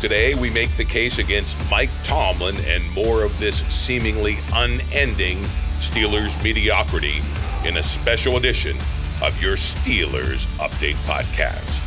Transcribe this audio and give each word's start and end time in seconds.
Today, 0.00 0.36
we 0.36 0.48
make 0.48 0.70
the 0.76 0.84
case 0.84 1.18
against 1.18 1.56
Mike 1.68 1.90
Tomlin 2.04 2.54
and 2.66 2.88
more 2.92 3.24
of 3.24 3.36
this 3.40 3.66
seemingly 3.66 4.36
unending 4.52 5.38
Steelers 5.80 6.40
mediocrity 6.40 7.20
in 7.66 7.78
a 7.78 7.82
special 7.82 8.36
edition 8.36 8.76
of 9.20 9.42
your 9.42 9.56
Steelers 9.56 10.46
Update 10.58 10.94
Podcast. 11.04 11.82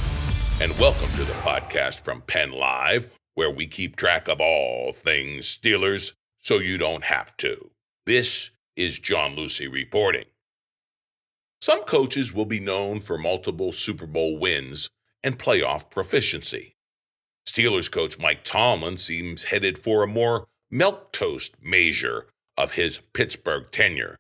And 0.61 0.77
welcome 0.77 1.07
to 1.11 1.23
the 1.23 1.31
podcast 1.39 2.01
from 2.01 2.21
Penn 2.23 2.51
Live, 2.51 3.09
where 3.35 3.49
we 3.49 3.65
keep 3.65 3.95
track 3.95 4.27
of 4.27 4.41
all 4.41 4.91
things 4.91 5.45
Steelers 5.45 6.11
so 6.41 6.57
you 6.57 6.77
don't 6.77 7.05
have 7.05 7.37
to. 7.37 7.71
This 8.05 8.49
is 8.75 8.99
John 8.99 9.37
Luciew 9.37 9.71
reporting. 9.71 10.25
Some 11.61 11.85
coaches 11.85 12.33
will 12.33 12.45
be 12.45 12.59
known 12.59 12.99
for 12.99 13.17
multiple 13.17 13.71
Super 13.71 14.05
Bowl 14.05 14.37
wins 14.37 14.89
and 15.23 15.39
playoff 15.39 15.89
proficiency. 15.89 16.75
Steelers 17.47 17.91
coach 17.91 18.19
Mike 18.19 18.43
Tomlin 18.43 18.97
seems 18.97 19.45
headed 19.45 19.77
for 19.77 20.03
a 20.03 20.07
more 20.07 20.47
milquetoast 20.71 21.51
measure 21.61 22.27
of 22.57 22.71
his 22.71 22.99
Pittsburgh 23.13 23.69
tenure, 23.71 24.17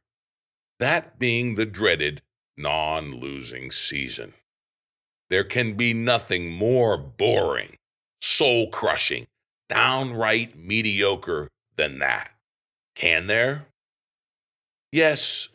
that 0.79 1.19
being 1.19 1.55
the 1.55 1.65
dreaded 1.65 2.21
non 2.57 3.15
losing 3.15 3.71
season. 3.71 4.33
There 5.29 5.43
can 5.43 5.73
be 5.73 5.93
nothing 5.93 6.51
more 6.51 6.97
boring, 6.97 7.77
soul 8.21 8.69
crushing, 8.69 9.27
downright 9.69 10.57
mediocre 10.57 11.47
than 11.75 11.99
that. 11.99 12.31
Can 12.95 13.27
there? 13.27 13.67
Yes, 14.91 15.47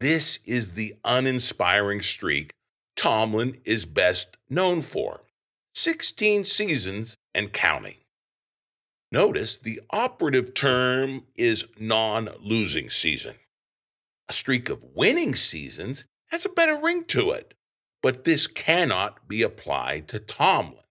this 0.00 0.38
is 0.46 0.72
the 0.72 0.96
uninspiring 1.04 2.00
streak 2.00 2.52
Tomlin 2.96 3.58
is 3.64 3.84
best 3.84 4.36
known 4.50 4.82
for 4.82 5.20
16 5.78 6.44
seasons 6.44 7.16
and 7.36 7.52
counting. 7.52 7.98
Notice 9.12 9.60
the 9.60 9.80
operative 9.90 10.52
term 10.52 11.22
is 11.36 11.66
non 11.78 12.30
losing 12.40 12.90
season. 12.90 13.36
A 14.28 14.32
streak 14.32 14.68
of 14.68 14.84
winning 14.96 15.36
seasons 15.36 16.04
has 16.30 16.44
a 16.44 16.48
better 16.50 16.76
ring 16.76 17.04
to 17.04 17.30
it, 17.30 17.54
but 18.02 18.24
this 18.24 18.48
cannot 18.48 19.28
be 19.28 19.42
applied 19.42 20.08
to 20.08 20.18
Tomlin. 20.18 20.82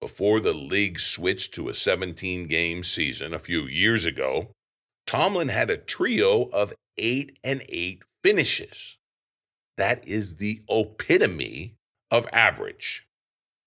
Before 0.00 0.40
the 0.40 0.52
league 0.52 0.98
switched 0.98 1.54
to 1.54 1.68
a 1.68 1.74
17 1.74 2.48
game 2.48 2.82
season 2.82 3.32
a 3.32 3.38
few 3.38 3.62
years 3.62 4.04
ago, 4.04 4.48
Tomlin 5.06 5.48
had 5.48 5.70
a 5.70 5.76
trio 5.76 6.50
of 6.52 6.74
8 6.98 7.38
and 7.44 7.62
8 7.68 8.02
finishes. 8.24 8.98
That 9.76 10.06
is 10.08 10.36
the 10.36 10.62
epitome 10.68 11.76
of 12.10 12.26
average. 12.32 13.06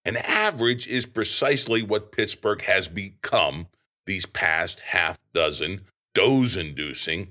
An 0.06 0.17
average 0.17 0.88
is 0.88 1.08
precisely 1.08 1.81
what 1.81 2.11
Pittsburgh 2.11 2.61
has 2.61 2.88
become 2.88 3.67
these 4.06 4.28
past 4.28 4.80
half 4.81 5.17
dozen 5.34 5.81
doze 6.14 6.56
inducing, 6.56 7.30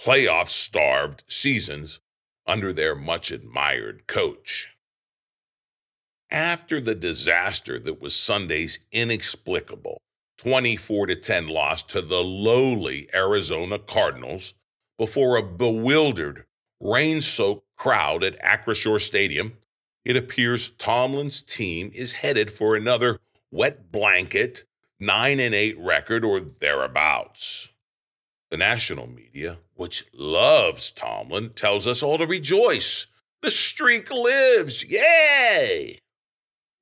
playoff 0.00 0.48
starved 0.48 1.22
seasons 1.28 2.00
under 2.46 2.72
their 2.72 2.94
much 2.94 3.30
admired 3.30 4.06
coach. 4.06 4.70
After 6.30 6.80
the 6.80 6.94
disaster 6.94 7.78
that 7.78 8.00
was 8.00 8.16
Sunday's 8.16 8.78
inexplicable 8.90 10.00
24 10.38 11.06
10 11.06 11.48
loss 11.48 11.82
to 11.82 12.00
the 12.00 12.22
lowly 12.22 13.08
Arizona 13.14 13.78
Cardinals 13.78 14.54
before 14.98 15.36
a 15.36 15.42
bewildered, 15.42 16.46
rain 16.80 17.20
soaked 17.20 17.66
crowd 17.76 18.24
at 18.24 18.38
Acrisure 18.40 19.00
Stadium, 19.00 19.58
it 20.04 20.16
appears 20.16 20.70
Tomlin's 20.70 21.42
team 21.42 21.90
is 21.94 22.14
headed 22.14 22.50
for 22.50 22.76
another 22.76 23.18
wet 23.50 23.90
blanket 23.90 24.64
9 25.00 25.40
and 25.40 25.54
8 25.54 25.78
record 25.78 26.24
or 26.24 26.40
thereabouts. 26.40 27.70
The 28.50 28.56
national 28.56 29.08
media, 29.08 29.58
which 29.74 30.04
loves 30.14 30.92
Tomlin, 30.92 31.50
tells 31.50 31.86
us 31.86 32.02
all 32.02 32.18
to 32.18 32.26
rejoice. 32.26 33.06
The 33.42 33.50
streak 33.50 34.10
lives. 34.10 34.84
Yay! 34.84 35.98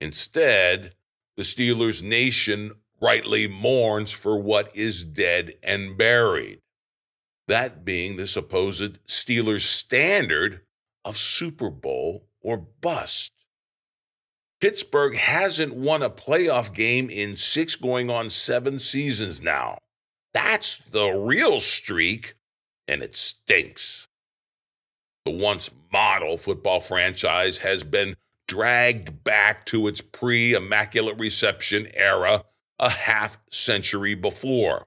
Instead, 0.01 0.95
the 1.37 1.43
Steelers 1.43 2.03
nation 2.03 2.73
rightly 3.01 3.49
mourns 3.49 4.13
for 4.13 4.39
what 4.39 4.75
is 4.77 5.05
dead 5.05 5.55
and 5.63 5.97
buried. 5.97 6.61
That 7.49 7.85
being 7.85 8.17
the 8.17 8.27
supposed 8.27 9.05
Steelers 9.07 9.63
standard 9.63 10.61
of 11.05 11.17
Super 11.17 11.71
Bowl 11.71 12.29
or 12.43 12.57
bust. 12.57 13.33
Pittsburgh 14.61 15.17
hasn't 15.17 15.75
won 15.75 16.03
a 16.03 16.11
playoff 16.11 16.73
game 16.73 17.11
in 17.11 17.35
six 17.35 17.75
going 17.75 18.11
on 18.11 18.31
seven 18.31 18.79
seasons 18.79 19.43
now. 19.43 19.79
That's 20.35 20.77
the 20.77 21.09
real 21.09 21.59
streak, 21.59 22.35
and 22.87 23.03
it 23.03 23.17
stinks. 23.17 24.07
The 25.25 25.33
once 25.33 25.71
model 25.93 26.37
football 26.37 26.81
franchise 26.81 27.59
has 27.59 27.85
been 27.85 28.17
dragged 28.49 29.25
back 29.25 29.67
to 29.67 29.89
its 29.89 30.01
pre 30.01 30.55
Immaculate 30.55 31.19
Reception 31.19 31.89
era 31.95 32.45
a 32.79 32.91
half 32.91 33.39
century 33.51 34.15
before. 34.15 34.85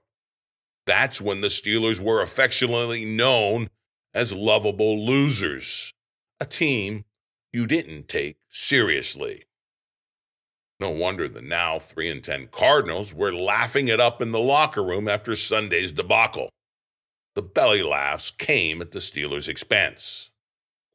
That's 0.85 1.19
when 1.19 1.41
the 1.41 1.47
Steelers 1.47 1.99
were 1.99 2.21
affectionately 2.21 3.05
known 3.05 3.69
as 4.13 4.33
lovable 4.33 5.05
losers, 5.05 5.91
a 6.39 6.45
team 6.45 7.05
you 7.55 7.65
didn't 7.65 8.09
take 8.09 8.35
seriously. 8.49 9.45
No 10.77 10.89
wonder 10.89 11.29
the 11.29 11.41
now 11.41 11.79
3 11.79 12.11
and 12.11 12.21
10 12.21 12.49
Cardinals 12.51 13.13
were 13.13 13.33
laughing 13.33 13.87
it 13.87 14.01
up 14.01 14.21
in 14.21 14.33
the 14.33 14.39
locker 14.39 14.83
room 14.83 15.07
after 15.07 15.37
Sunday's 15.37 15.93
debacle. 15.93 16.49
The 17.33 17.41
belly 17.41 17.81
laughs 17.81 18.29
came 18.29 18.81
at 18.81 18.91
the 18.91 18.99
Steelers' 18.99 19.47
expense. 19.47 20.31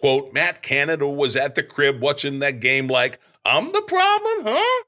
Quote, 0.00 0.34
Matt 0.34 0.62
Canada 0.62 1.08
was 1.08 1.34
at 1.34 1.54
the 1.54 1.62
crib 1.62 2.02
watching 2.02 2.40
that 2.40 2.60
game 2.60 2.88
like, 2.88 3.18
I'm 3.46 3.72
the 3.72 3.80
problem, 3.80 4.44
huh? 4.44 4.84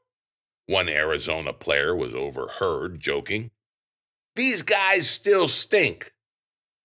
One 0.67 0.91
Arizona 0.91 1.55
player 1.55 1.97
was 1.97 2.15
overheard 2.15 3.01
joking. 3.01 3.51
These 4.37 4.61
guys 4.61 5.09
still 5.09 5.49
stink. 5.49 6.13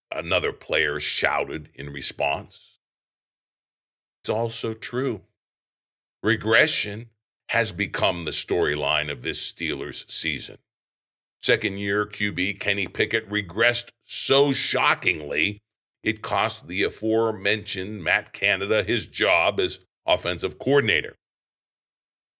Another 0.09 0.53
player 0.53 1.01
shouted 1.01 1.67
in 1.73 1.89
response. 1.89 2.76
It's 4.27 4.35
also 4.35 4.73
true. 4.73 5.21
Regression 6.21 7.11
has 7.47 7.71
become 7.71 8.25
the 8.25 8.31
storyline 8.31 9.09
of 9.09 9.21
this 9.21 9.53
Steelers 9.53 10.03
season. 10.11 10.57
Second 11.39 11.79
year 11.79 12.05
QB 12.05 12.59
Kenny 12.59 12.87
Pickett 12.87 13.29
regressed 13.29 13.91
so 14.03 14.51
shockingly, 14.51 15.61
it 16.03 16.21
cost 16.21 16.67
the 16.67 16.83
aforementioned 16.83 18.03
Matt 18.03 18.33
Canada 18.33 18.83
his 18.83 19.07
job 19.07 19.61
as 19.61 19.79
offensive 20.05 20.59
coordinator. 20.59 21.15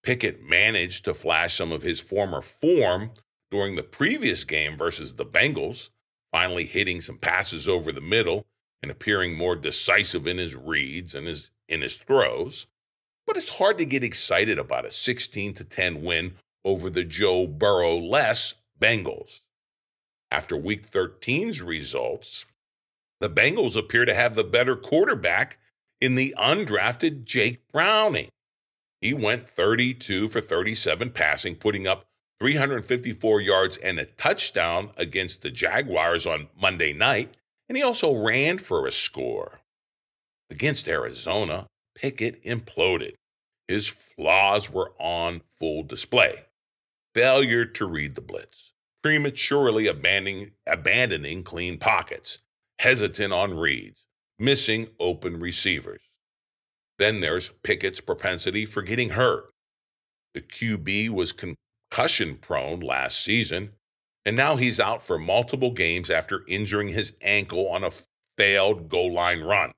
Pickett 0.02 0.42
managed 0.42 1.06
to 1.06 1.14
flash 1.14 1.54
some 1.54 1.72
of 1.72 1.80
his 1.80 2.00
former 2.00 2.42
form 2.42 3.12
during 3.50 3.76
the 3.76 3.82
previous 3.82 4.44
game 4.44 4.76
versus 4.76 5.14
the 5.14 5.24
Bengals, 5.24 5.88
finally 6.30 6.66
hitting 6.66 7.00
some 7.00 7.16
passes 7.16 7.66
over 7.66 7.92
the 7.92 8.02
middle 8.02 8.44
and 8.82 8.90
appearing 8.90 9.34
more 9.34 9.56
decisive 9.56 10.26
in 10.26 10.36
his 10.36 10.54
reads 10.54 11.14
and 11.14 11.26
his 11.26 11.50
in 11.68 11.82
his 11.82 11.96
throws. 11.96 12.66
But 13.26 13.36
it's 13.36 13.48
hard 13.50 13.78
to 13.78 13.84
get 13.84 14.04
excited 14.04 14.58
about 14.58 14.86
a 14.86 14.90
16 14.90 15.54
to 15.54 15.64
10 15.64 16.02
win 16.02 16.34
over 16.64 16.90
the 16.90 17.04
Joe 17.04 17.46
Burrow 17.46 17.96
less 17.96 18.54
Bengals. 18.80 19.42
After 20.30 20.56
week 20.56 20.90
13's 20.90 21.62
results, 21.62 22.44
the 23.20 23.30
Bengals 23.30 23.76
appear 23.76 24.04
to 24.04 24.14
have 24.14 24.34
the 24.34 24.44
better 24.44 24.76
quarterback 24.76 25.58
in 26.00 26.14
the 26.14 26.34
undrafted 26.38 27.24
Jake 27.24 27.60
Browning. 27.72 28.28
He 29.00 29.12
went 29.12 29.48
32 29.48 30.28
for 30.28 30.40
37 30.40 31.10
passing, 31.10 31.54
putting 31.56 31.86
up 31.86 32.06
354 32.40 33.40
yards 33.40 33.76
and 33.78 33.98
a 33.98 34.04
touchdown 34.04 34.90
against 34.96 35.42
the 35.42 35.50
Jaguars 35.50 36.26
on 36.26 36.48
Monday 36.60 36.92
night, 36.92 37.36
and 37.68 37.76
he 37.76 37.82
also 37.82 38.14
ran 38.14 38.58
for 38.58 38.86
a 38.86 38.92
score. 38.92 39.60
Against 40.50 40.88
Arizona, 40.88 41.66
Pickett 41.94 42.42
imploded. 42.44 43.14
His 43.68 43.88
flaws 43.88 44.70
were 44.70 44.92
on 44.98 45.42
full 45.58 45.82
display. 45.82 46.44
failure 47.14 47.64
to 47.64 47.86
read 47.86 48.14
the 48.14 48.20
blitz, 48.20 48.72
prematurely 49.02 49.86
abandoning, 49.86 50.52
abandoning 50.66 51.42
clean 51.42 51.78
pockets, 51.78 52.38
hesitant 52.78 53.32
on 53.32 53.54
reads, 53.54 54.06
missing 54.38 54.88
open 55.00 55.40
receivers. 55.40 56.02
Then 56.98 57.20
there's 57.20 57.50
Pickett's 57.62 58.00
propensity 58.00 58.66
for 58.66 58.82
getting 58.82 59.10
hurt. 59.10 59.50
The 60.34 60.42
QB 60.42 61.10
was 61.10 61.32
concussion 61.32 62.36
prone 62.36 62.80
last 62.80 63.20
season, 63.22 63.72
and 64.24 64.36
now 64.36 64.56
he's 64.56 64.80
out 64.80 65.02
for 65.02 65.18
multiple 65.18 65.72
games 65.72 66.10
after 66.10 66.44
injuring 66.46 66.88
his 66.88 67.12
ankle 67.20 67.68
on 67.68 67.84
a 67.84 67.90
failed 68.36 68.88
goal 68.88 69.12
line 69.12 69.40
run. 69.42 69.72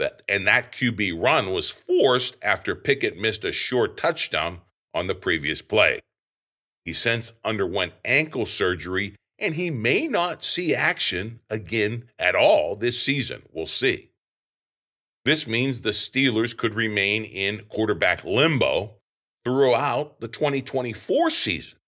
That, 0.00 0.22
and 0.28 0.46
that 0.46 0.72
QB 0.72 1.22
run 1.22 1.52
was 1.52 1.70
forced 1.70 2.36
after 2.42 2.74
Pickett 2.74 3.20
missed 3.20 3.44
a 3.44 3.52
short 3.52 3.96
touchdown 3.96 4.60
on 4.94 5.06
the 5.06 5.14
previous 5.14 5.62
play. 5.62 6.00
He 6.84 6.92
since 6.92 7.34
underwent 7.44 7.92
ankle 8.04 8.46
surgery 8.46 9.14
and 9.38 9.54
he 9.54 9.70
may 9.70 10.08
not 10.08 10.42
see 10.42 10.74
action 10.74 11.40
again 11.48 12.04
at 12.18 12.34
all 12.34 12.76
this 12.76 13.00
season. 13.00 13.42
We'll 13.52 13.66
see. 13.66 14.10
This 15.24 15.46
means 15.46 15.82
the 15.82 15.90
Steelers 15.90 16.56
could 16.56 16.74
remain 16.74 17.24
in 17.24 17.64
quarterback 17.68 18.24
limbo 18.24 18.94
throughout 19.44 20.20
the 20.20 20.28
2024 20.28 21.30
season. 21.30 21.78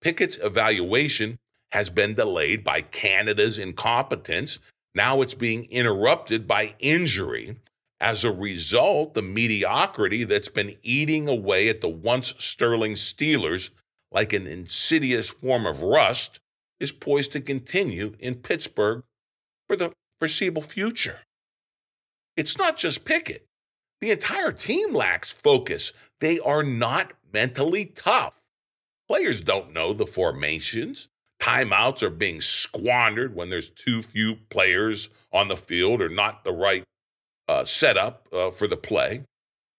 Pickett's 0.00 0.38
evaluation 0.38 1.38
has 1.72 1.90
been 1.90 2.14
delayed 2.14 2.62
by 2.62 2.80
Canada's 2.80 3.58
incompetence. 3.58 4.60
Now 4.94 5.22
it's 5.22 5.34
being 5.34 5.64
interrupted 5.70 6.46
by 6.46 6.74
injury. 6.78 7.56
As 8.00 8.24
a 8.24 8.30
result, 8.30 9.14
the 9.14 9.22
mediocrity 9.22 10.24
that's 10.24 10.48
been 10.48 10.76
eating 10.82 11.26
away 11.26 11.68
at 11.68 11.80
the 11.80 11.88
once 11.88 12.34
sterling 12.38 12.92
Steelers 12.92 13.70
like 14.12 14.32
an 14.32 14.46
insidious 14.46 15.28
form 15.28 15.66
of 15.66 15.82
rust 15.82 16.40
is 16.78 16.92
poised 16.92 17.32
to 17.32 17.40
continue 17.40 18.14
in 18.20 18.36
Pittsburgh 18.36 19.02
for 19.66 19.76
the 19.76 19.92
foreseeable 20.20 20.62
future. 20.62 21.20
It's 22.36 22.58
not 22.58 22.76
just 22.76 23.04
Pickett. 23.04 23.46
The 24.00 24.10
entire 24.10 24.52
team 24.52 24.94
lacks 24.94 25.32
focus. 25.32 25.92
They 26.20 26.38
are 26.38 26.62
not 26.62 27.12
mentally 27.32 27.86
tough. 27.86 28.34
Players 29.08 29.40
don't 29.40 29.72
know 29.72 29.92
the 29.92 30.06
formations. 30.06 31.08
Timeouts 31.44 32.02
are 32.02 32.08
being 32.08 32.40
squandered 32.40 33.34
when 33.34 33.50
there's 33.50 33.68
too 33.68 34.00
few 34.00 34.36
players 34.48 35.10
on 35.30 35.48
the 35.48 35.58
field 35.58 36.00
or 36.00 36.08
not 36.08 36.42
the 36.42 36.52
right 36.52 36.84
uh, 37.48 37.62
setup 37.64 38.26
uh, 38.32 38.50
for 38.50 38.66
the 38.66 38.78
play. 38.78 39.24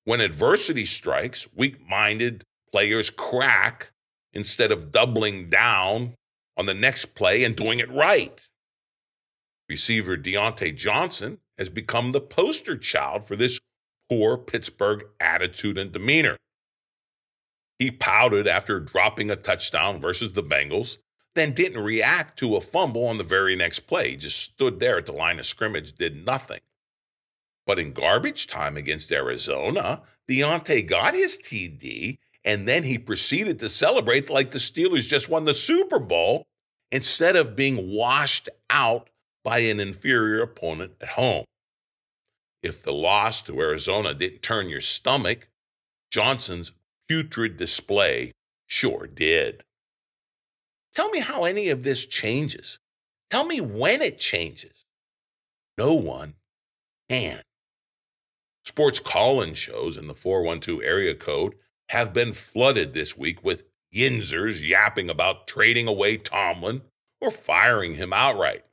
When 0.04 0.22
adversity 0.22 0.86
strikes, 0.86 1.48
weak 1.56 1.78
minded 1.90 2.44
players 2.72 3.10
crack 3.10 3.90
instead 4.32 4.72
of 4.72 4.92
doubling 4.92 5.50
down 5.50 6.14
on 6.56 6.68
the 6.68 6.76
next 6.76 7.16
play 7.16 7.44
and 7.44 7.56
doing 7.56 7.80
it 7.80 7.90
right. 7.90 8.40
Receiver 9.68 10.16
Diontae 10.16 10.76
Johnson 10.76 11.40
has 11.58 11.70
become 11.70 12.12
the 12.12 12.22
poster 12.22 12.78
child 12.78 13.26
for 13.26 13.36
this 13.36 13.60
poor 14.08 14.38
Pittsburgh 14.38 15.04
attitude 15.20 15.80
and 15.80 15.92
demeanor. 15.92 16.38
He 17.80 17.90
pouted 17.90 18.48
after 18.48 18.80
dropping 18.80 19.32
a 19.32 19.36
touchdown 19.36 20.00
versus 20.00 20.34
the 20.34 20.44
Bengals, 20.44 21.00
then 21.36 21.52
didn't 21.52 21.84
react 21.84 22.40
to 22.40 22.56
a 22.56 22.62
fumble 22.62 23.06
on 23.06 23.18
the 23.18 23.24
very 23.24 23.56
next 23.56 23.82
play. 23.82 24.12
He 24.12 24.16
just 24.18 24.40
stood 24.40 24.80
there 24.80 24.98
at 24.98 25.06
the 25.06 25.12
line 25.12 25.40
of 25.40 25.46
scrimmage, 25.46 25.94
did 25.94 26.26
nothing. 26.26 26.62
But 27.68 27.80
in 27.80 27.94
garbage 27.94 28.48
time 28.48 28.78
against 28.78 29.12
Arizona, 29.12 30.02
Diontae 30.30 30.88
got 30.88 31.14
his 31.14 31.38
TD 31.38 32.18
and 32.46 32.68
then 32.68 32.84
he 32.84 32.98
proceeded 33.00 33.60
to 33.60 33.70
celebrate 33.70 34.30
like 34.30 34.52
the 34.52 34.60
Steelers 34.60 35.08
just 35.08 35.30
won 35.30 35.46
the 35.46 35.54
Super 35.54 36.00
Bowl 36.00 36.46
instead 36.92 37.36
of 37.36 37.56
being 37.56 37.92
washed 37.92 38.50
out 38.70 39.10
by 39.44 39.60
an 39.60 39.80
inferior 39.80 40.42
opponent 40.42 40.94
at 41.02 41.10
home. 41.10 41.44
If 42.62 42.84
the 42.84 42.94
loss 42.94 43.42
to 43.44 43.60
Arizona 43.60 44.14
didn't 44.14 44.44
turn 44.44 44.70
your 44.70 44.82
stomach, 44.82 45.50
Johnson's 46.12 46.72
putrid 47.10 47.58
display 47.58 48.32
sure 48.68 49.08
did. 49.08 49.64
Tell 50.96 51.10
me 51.10 51.20
how 51.20 51.44
any 51.44 51.70
of 51.70 51.84
this 51.84 52.06
changes. 52.06 52.80
Tell 53.30 53.46
me 53.46 53.60
when 53.60 54.02
it 54.02 54.18
changes. 54.18 54.86
No 55.78 55.94
one 55.94 56.36
can. 57.10 57.42
Sports 58.64 59.00
call 59.00 59.42
in 59.42 59.54
shows 59.54 59.98
in 59.98 60.08
the 60.08 60.16
412 60.16 60.82
area 60.82 61.14
code 61.14 61.56
have 61.90 62.14
been 62.14 62.34
flooded 62.34 62.94
this 62.94 63.18
week 63.18 63.44
with 63.44 63.64
yinzers 63.94 64.68
yapping 64.68 65.10
about 65.10 65.48
trading 65.48 65.88
away 65.88 66.18
Tomlin 66.18 66.82
or 67.22 67.30
firing 67.30 67.96
him 67.96 68.14
outright. 68.14 68.64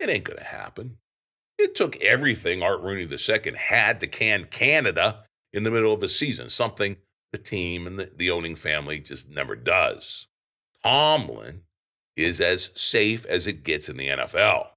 It 0.00 0.08
ain't 0.08 0.24
going 0.24 0.38
to 0.38 0.44
happen. 0.44 0.98
It 1.58 1.74
took 1.74 1.96
everything 1.96 2.62
Art 2.62 2.80
Rooney 2.80 3.02
II 3.02 3.54
had 3.56 4.00
to 4.00 4.06
can 4.06 4.46
Canada 4.46 5.24
in 5.52 5.62
the 5.62 5.70
middle 5.70 5.92
of 5.92 6.00
the 6.00 6.08
season, 6.08 6.48
something 6.48 6.96
the 7.30 7.38
team 7.38 7.86
and 7.86 7.98
the, 7.98 8.10
the 8.16 8.30
owning 8.30 8.56
family 8.56 8.98
just 8.98 9.28
never 9.28 9.54
does. 9.54 10.26
Tomlin 10.84 11.62
is 12.16 12.40
as 12.40 12.70
safe 12.74 13.24
as 13.26 13.46
it 13.46 13.64
gets 13.64 13.88
in 13.88 13.96
the 13.96 14.08
NFL. 14.08 14.68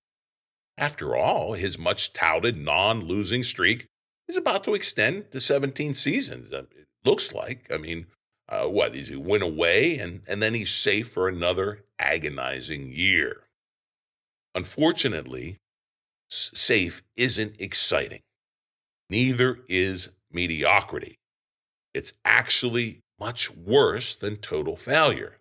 After 0.77 1.15
all, 1.15 1.53
his 1.53 1.77
much 1.77 2.13
touted 2.13 2.57
non 2.57 3.01
losing 3.01 3.43
streak 3.43 3.87
is 4.27 4.37
about 4.37 4.63
to 4.65 4.73
extend 4.73 5.31
to 5.31 5.39
17 5.39 5.93
seasons 5.93 6.51
It 6.51 6.67
looks 7.03 7.33
like. 7.33 7.67
I 7.71 7.77
mean, 7.77 8.07
uh, 8.49 8.65
what 8.65 8.95
is 8.95 9.07
he 9.07 9.15
win 9.15 9.41
away 9.41 9.97
and 9.97 10.21
and 10.27 10.41
then 10.41 10.53
he's 10.53 10.71
safe 10.71 11.09
for 11.09 11.27
another 11.27 11.83
agonizing 11.99 12.91
year. 12.91 13.43
Unfortunately, 14.53 15.57
safe 16.29 17.01
isn't 17.17 17.59
exciting. 17.59 18.21
Neither 19.09 19.59
is 19.67 20.09
mediocrity. 20.31 21.19
It's 21.93 22.13
actually 22.23 23.01
much 23.19 23.55
worse 23.55 24.15
than 24.15 24.37
total 24.37 24.75
failure. 24.75 25.37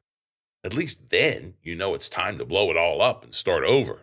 At 0.65 0.75
least 0.75 1.11
then 1.11 1.55
you 1.63 1.75
know 1.77 1.95
it's 1.95 2.09
time 2.09 2.39
to 2.39 2.45
blow 2.45 2.71
it 2.71 2.77
all 2.77 3.03
up 3.03 3.23
and 3.23 3.33
start 3.33 3.65
over. 3.65 4.01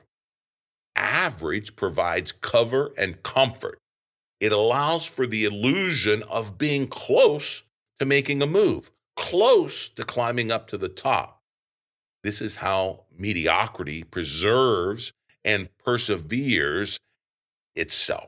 Average 0.95 1.75
provides 1.75 2.31
cover 2.31 2.93
and 2.97 3.21
comfort 3.23 3.81
it 4.41 4.51
allows 4.51 5.05
for 5.05 5.27
the 5.27 5.45
illusion 5.45 6.23
of 6.23 6.57
being 6.57 6.87
close 6.87 7.61
to 7.99 8.05
making 8.07 8.41
a 8.41 8.47
move, 8.47 8.91
close 9.15 9.87
to 9.89 10.03
climbing 10.03 10.51
up 10.51 10.67
to 10.69 10.79
the 10.79 10.89
top. 10.89 11.39
This 12.23 12.41
is 12.41 12.55
how 12.55 13.05
mediocrity 13.15 14.03
preserves 14.03 15.13
and 15.45 15.69
perseveres 15.77 16.97
itself. 17.75 18.27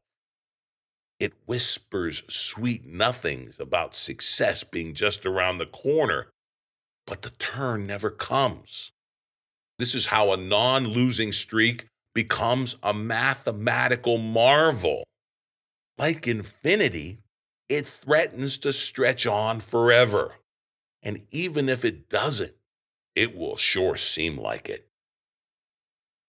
It 1.19 1.33
whispers 1.47 2.23
sweet 2.31 2.85
nothings 2.85 3.59
about 3.59 3.95
success 3.95 4.63
being 4.63 4.93
just 4.93 5.25
around 5.25 5.57
the 5.57 5.65
corner, 5.65 6.27
but 7.05 7.21
the 7.21 7.29
turn 7.31 7.85
never 7.85 8.09
comes. 8.09 8.91
This 9.79 9.95
is 9.95 10.07
how 10.07 10.31
a 10.31 10.37
non 10.37 10.87
losing 10.87 11.31
streak 11.31 11.87
becomes 12.13 12.77
a 12.83 12.93
mathematical 12.93 14.17
marvel 14.17 15.03
like 15.97 16.27
infinity, 16.27 17.19
it 17.69 17.87
threatens 17.87 18.57
to 18.59 18.73
stretch 18.73 19.25
on 19.25 19.59
forever. 19.59 20.33
And 21.01 21.25
even 21.31 21.69
if 21.69 21.85
it 21.85 22.09
doesn't, 22.09 22.53
it 23.15 23.35
will 23.35 23.55
sure 23.55 23.95
seem 23.95 24.37
like 24.37 24.69
it. 24.69 24.87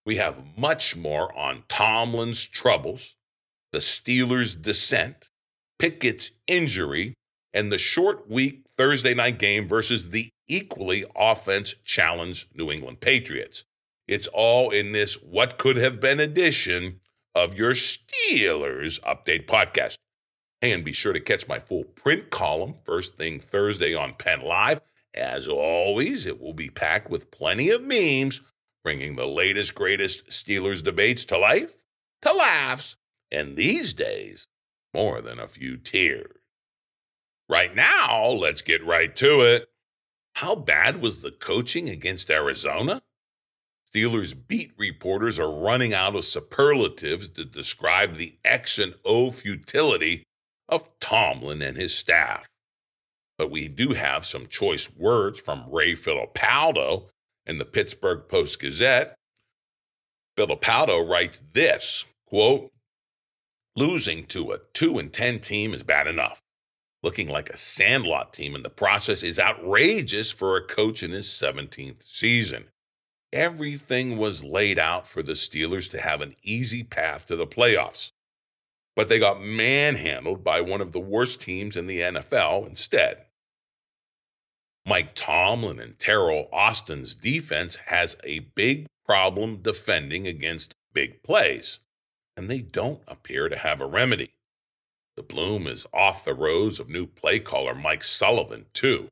We 0.05 0.17
have 0.17 0.59
much 0.59 0.97
more 0.97 1.35
on 1.37 1.65
Tomlin's 1.69 2.45
troubles, 2.45 3.17
the 3.73 3.79
Steelers' 3.79 4.61
descent, 4.61 5.31
Pickett's 5.79 6.31
injury, 6.47 7.15
and 7.55 7.73
the 7.73 7.79
short 7.79 8.29
week 8.29 8.64
Thursday 8.77 9.15
night 9.15 9.39
game 9.39 9.69
versus 9.69 10.11
the 10.11 10.31
equally 10.49 11.05
offense 11.17 11.75
challenged 11.85 12.49
New 12.57 12.71
England 12.71 13.01
Patriots. 13.01 13.65
It's 14.09 14.27
all 14.27 14.71
in 14.71 14.93
this 14.93 15.15
what 15.23 15.59
could 15.59 15.77
have 15.77 16.01
been 16.01 16.21
edition 16.21 17.01
of 17.35 17.57
your 17.57 17.73
Steelers 17.73 19.01
Update 19.01 19.47
podcast. 19.47 19.97
And 20.61 20.85
be 20.85 20.93
sure 20.93 21.13
to 21.13 21.21
catch 21.21 21.47
my 21.47 21.59
full 21.59 21.85
print 21.85 22.31
column 22.31 22.75
first 22.85 23.17
thing 23.17 23.41
Thursday 23.41 23.95
on 23.95 24.15
Penn 24.15 24.43
Live. 24.43 24.81
As 25.15 25.47
always, 25.47 26.27
it 26.27 26.41
will 26.41 26.55
be 26.55 26.71
packed 26.71 27.11
with 27.11 27.31
plenty 27.31 27.71
of 27.71 27.83
memes, 27.83 28.41
bringing 28.83 29.15
the 29.15 29.27
latest, 29.27 29.75
greatest 29.75 30.27
Steelers 30.29 30.83
debates 30.83 31.25
to 31.27 31.39
life, 31.39 31.77
to 32.23 32.33
laughs, 32.33 32.97
and 33.31 33.57
these 33.57 33.95
days, 33.95 34.49
more 34.93 35.21
than 35.21 35.39
a 35.39 35.47
few 35.47 35.77
tears. 35.77 36.44
Right 37.49 37.75
now, 37.75 38.29
let's 38.29 38.63
get 38.63 38.85
right 38.85 39.15
to 39.17 39.43
it. 39.43 39.69
How 40.37 40.55
bad 40.55 41.01
was 41.01 41.21
the 41.21 41.31
coaching 41.31 41.89
against 41.89 42.31
Arizona? 42.31 43.03
Steelers 43.95 44.35
beat 44.49 44.73
reporters 44.77 45.39
are 45.39 45.51
running 45.51 45.95
out 45.95 46.17
of 46.17 46.25
superlatives 46.25 47.29
to 47.29 47.45
describe 47.45 48.17
the 48.17 48.37
X 48.45 48.79
and 48.79 48.95
O 49.05 49.31
futility 49.31 50.25
of 50.69 50.89
Tomlin 50.99 51.63
and 51.63 51.77
his 51.77 51.95
staff. 51.95 52.49
But 53.39 53.51
we 53.51 53.69
do 53.69 53.91
have 53.91 54.27
some 54.27 54.47
choice 54.47 54.91
words 54.97 55.41
from 55.41 55.71
Ray 55.71 55.93
Fittipaldo 55.93 57.09
in 57.47 57.59
the 57.59 57.65
Pittsburgh 57.65 58.29
Post 58.29 58.61
Gazette. 58.61 59.15
Fittipaldo 60.37 61.09
writes 61.09 61.43
this 61.53 62.05
quote, 62.27 62.73
losing 63.77 64.25
to 64.27 64.53
a 64.53 64.59
2 64.73 64.99
and 64.99 65.13
10 65.13 65.41
team 65.41 65.75
is 65.75 65.83
bad 65.83 66.07
enough. 66.07 66.41
Looking 67.05 67.29
like 67.29 67.51
a 67.51 67.59
sandlot 67.59 68.33
team 68.33 68.55
in 68.55 68.63
the 68.63 68.71
process 68.71 69.23
is 69.23 69.39
outrageous 69.39 70.33
for 70.33 70.57
a 70.57 70.65
coach 70.65 71.03
in 71.03 71.11
his 71.11 71.27
17th 71.27 72.03
season. 72.03 72.65
Everything 73.31 74.17
was 74.17 74.43
laid 74.43 74.79
out 74.79 75.07
for 75.07 75.23
the 75.23 75.35
Steelers 75.35 75.91
to 75.91 76.01
have 76.01 76.23
an 76.23 76.35
easy 76.43 76.83
path 76.83 77.27
to 77.27 77.37
the 77.37 77.47
playoffs. 77.47 78.11
But 78.97 79.11
they 79.11 79.19
got 79.19 79.43
manhandled 79.43 80.43
by 80.43 80.63
one 80.63 80.81
of 80.81 80.93
the 80.93 80.99
worst 80.99 81.43
teams 81.43 81.77
in 81.77 81.89
the 81.89 82.01
NFL 82.01 82.67
instead. 82.67 83.27
Mike 84.87 85.15
Tomlin 85.15 85.81
and 85.81 85.99
Teryl 85.99 86.49
Austin's 86.55 87.15
defense 87.15 87.77
has 87.77 88.17
a 88.25 88.39
big 88.55 88.87
problem 89.05 89.59
defending 89.59 90.27
against 90.27 90.75
big 90.95 91.23
plays, 91.23 91.81
and 92.35 92.49
they 92.49 92.63
don't 92.63 93.03
appear 93.07 93.51
to 93.51 93.59
have 93.59 93.83
a 93.83 93.87
remedy. 93.87 94.31
The 95.17 95.23
bloom 95.23 95.67
is 95.67 95.87
off 95.93 96.25
the 96.25 96.35
rose 96.35 96.81
of 96.81 96.89
new 96.89 97.07
play 97.07 97.39
caller 97.39 97.75
Mike 97.75 98.03
Sullivan, 98.03 98.67
too. 98.73 99.09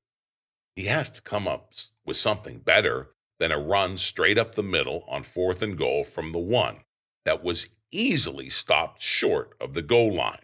He 0.74 0.86
has 0.86 1.10
to 1.10 1.22
come 1.22 1.46
up 1.46 1.72
with 2.04 2.16
something 2.16 2.58
better 2.58 3.10
than 3.38 3.52
a 3.52 3.58
run 3.58 3.96
straight 3.96 4.38
up 4.38 4.54
the 4.54 4.62
middle 4.62 5.04
on 5.08 5.22
fourth 5.22 5.62
and 5.62 5.76
goal 5.76 6.04
from 6.04 6.32
the 6.32 6.38
one 6.38 6.78
that 7.24 7.44
was 7.44 7.68
easily 7.90 8.48
stopped 8.48 9.02
short 9.02 9.54
of 9.60 9.74
the 9.74 9.82
goal 9.82 10.12
line. 10.12 10.42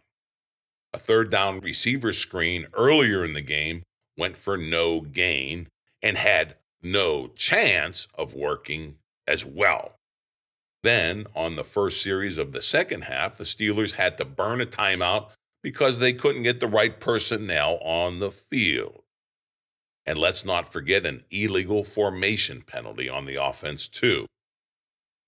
A 0.93 0.99
third 0.99 1.31
down 1.31 1.61
receiver 1.61 2.13
screen 2.13 2.67
earlier 2.75 3.25
in 3.25 3.33
the 3.33 3.43
game 3.43 3.83
went 4.17 4.37
for 4.37 4.57
no 4.57 5.01
gain 5.01 5.69
and 6.03 6.17
had 6.17 6.57
no 6.83 7.29
chance 7.29 8.07
of 8.15 8.35
working 8.35 8.97
as 9.27 9.45
well. 9.45 9.95
Then, 10.83 11.27
on 11.35 11.57
the 11.57 11.65
first 11.65 12.03
series 12.03 12.39
of 12.39 12.53
the 12.53 12.63
second 12.63 13.03
half, 13.03 13.37
the 13.37 13.45
Steelers 13.45 13.95
had 13.95 14.17
to 14.19 14.25
burn 14.25 14.61
a 14.61 14.67
timeout 14.67 15.31
because 15.63 15.99
they 15.99 16.13
couldn't 16.13 16.43
get 16.43 16.61
the 16.61 16.67
right 16.67 16.99
personnel 17.01 17.79
on 17.83 18.19
the 18.19 18.31
field. 18.31 19.03
And 20.07 20.19
let's 20.19 20.45
not 20.45 20.73
forget 20.73 21.05
an 21.05 21.25
illegal 21.31 21.85
formation 21.85 22.63
penalty 22.63 23.09
on 23.09 23.27
the 23.27 23.37
offense, 23.37 23.89
too. 23.89 24.27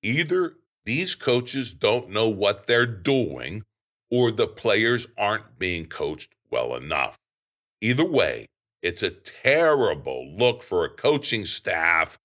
Either 0.03 0.55
these 0.87 1.15
coaches 1.15 1.75
don't 1.75 2.11
know 2.11 2.29
what 2.29 2.67
they're 2.67 2.87
doing, 2.87 3.63
or 4.11 4.31
the 4.31 4.47
players 4.47 5.07
aren't 5.19 5.59
being 5.59 5.87
coached 5.87 6.35
well 6.51 6.75
enough. 6.75 7.17
Either 7.81 8.05
way, 8.05 8.47
it's 8.83 9.03
a 9.03 9.11
terrible 9.11 10.35
look 10.37 10.63
for 10.63 10.85
a 10.85 10.91
coaching 10.91 11.45
staff 11.45 12.17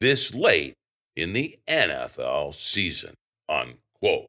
this 0.00 0.32
late 0.34 0.74
in 1.16 1.32
the 1.32 1.56
NFL 1.66 2.54
season. 2.54 3.14
Unquote. 3.48 4.26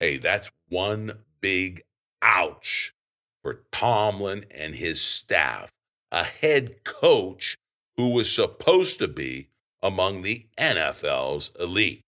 Hey, 0.00 0.18
that's 0.18 0.50
one 0.68 1.12
big 1.40 1.82
ouch 2.22 2.94
for 3.42 3.64
Tomlin 3.72 4.46
and 4.50 4.74
his 4.74 5.00
staff, 5.00 5.70
a 6.10 6.24
head 6.24 6.84
coach 6.84 7.56
who 7.96 8.08
was 8.10 8.30
supposed 8.30 8.98
to 9.00 9.08
be 9.08 9.48
among 9.82 10.22
the 10.22 10.46
NFL's 10.56 11.50
elite. 11.58 12.02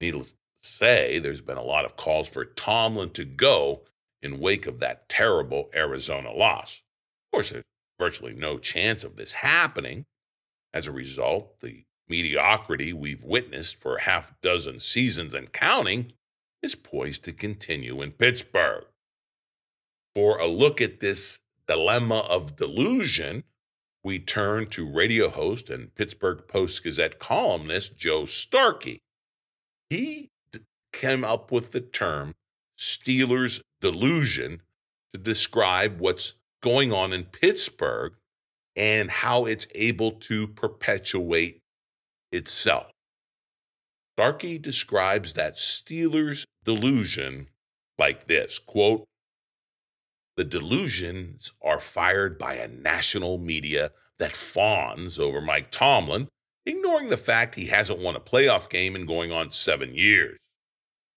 Needless 0.00 0.32
to 0.32 0.36
say, 0.60 1.18
there's 1.18 1.40
been 1.40 1.58
a 1.58 1.62
lot 1.62 1.84
of 1.84 1.96
calls 1.96 2.28
for 2.28 2.44
Tomlin 2.44 3.10
to 3.10 3.24
go 3.24 3.82
in 4.22 4.40
wake 4.40 4.66
of 4.66 4.80
that 4.80 5.08
terrible 5.08 5.68
Arizona 5.74 6.32
loss. 6.32 6.82
Of 7.26 7.36
course, 7.36 7.50
there's 7.50 7.64
virtually 7.98 8.34
no 8.34 8.58
chance 8.58 9.04
of 9.04 9.16
this 9.16 9.32
happening. 9.32 10.04
As 10.72 10.86
a 10.86 10.92
result, 10.92 11.60
the 11.60 11.84
mediocrity 12.08 12.92
we've 12.92 13.24
witnessed 13.24 13.78
for 13.78 13.96
a 13.96 14.02
half 14.02 14.32
dozen 14.40 14.78
seasons 14.78 15.34
and 15.34 15.52
counting 15.52 16.12
is 16.62 16.74
poised 16.74 17.24
to 17.24 17.32
continue 17.32 18.02
in 18.02 18.12
Pittsburgh. 18.12 18.84
For 20.18 20.36
a 20.38 20.48
look 20.48 20.80
at 20.80 20.98
this 20.98 21.38
dilemma 21.68 22.26
of 22.28 22.56
delusion, 22.56 23.44
we 24.02 24.18
turn 24.18 24.66
to 24.70 24.84
radio 24.84 25.28
host 25.28 25.70
and 25.70 25.94
Pittsburgh 25.94 26.42
Post 26.48 26.82
Gazette 26.82 27.20
columnist 27.20 27.96
Joe 27.96 28.24
Starkey. 28.24 28.98
He 29.90 30.30
came 30.92 31.22
up 31.22 31.52
with 31.52 31.70
the 31.70 31.80
term 31.80 32.34
Steelers 32.76 33.60
delusion 33.80 34.60
to 35.12 35.20
describe 35.20 36.00
what's 36.00 36.34
going 36.64 36.92
on 36.92 37.12
in 37.12 37.22
Pittsburgh 37.22 38.14
and 38.74 39.08
how 39.12 39.44
it's 39.44 39.68
able 39.76 40.10
to 40.10 40.48
perpetuate 40.48 41.60
itself. 42.32 42.90
Starkey 44.16 44.58
describes 44.58 45.34
that 45.34 45.58
Steelers 45.58 46.42
delusion 46.64 47.46
like 48.00 48.24
this 48.24 48.58
quote, 48.58 49.04
the 50.38 50.44
delusions 50.44 51.52
are 51.60 51.80
fired 51.80 52.38
by 52.38 52.54
a 52.54 52.68
national 52.68 53.38
media 53.38 53.90
that 54.20 54.36
fawns 54.36 55.18
over 55.18 55.40
Mike 55.40 55.72
Tomlin, 55.72 56.28
ignoring 56.64 57.08
the 57.08 57.16
fact 57.16 57.56
he 57.56 57.66
hasn't 57.66 57.98
won 57.98 58.14
a 58.14 58.20
playoff 58.20 58.70
game 58.70 58.94
in 58.94 59.04
going 59.04 59.32
on 59.32 59.50
seven 59.50 59.96
years. 59.96 60.38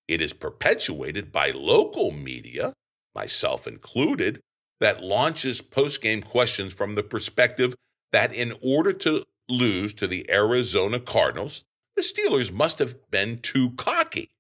It 0.08 0.22
is 0.22 0.34
perpetuated 0.34 1.32
by 1.32 1.52
local 1.52 2.10
media, 2.10 2.74
myself 3.14 3.68
included, 3.68 4.42
that 4.80 5.04
launches 5.04 5.62
post 5.62 6.02
game 6.02 6.24
questions 6.24 6.74
from 6.74 6.96
the 6.96 7.04
perspective 7.04 7.76
that 8.12 8.34
in 8.34 8.56
order 8.64 8.92
to 8.92 9.24
lose 9.48 9.94
to 9.94 10.08
the 10.08 10.28
Arizona 10.32 11.00
Cardinals, 11.00 11.64
the 11.96 12.02
Steelers 12.02 12.52
must 12.52 12.80
have 12.80 12.96
been 13.12 13.40
too 13.40 13.70
cocky. 13.78 14.32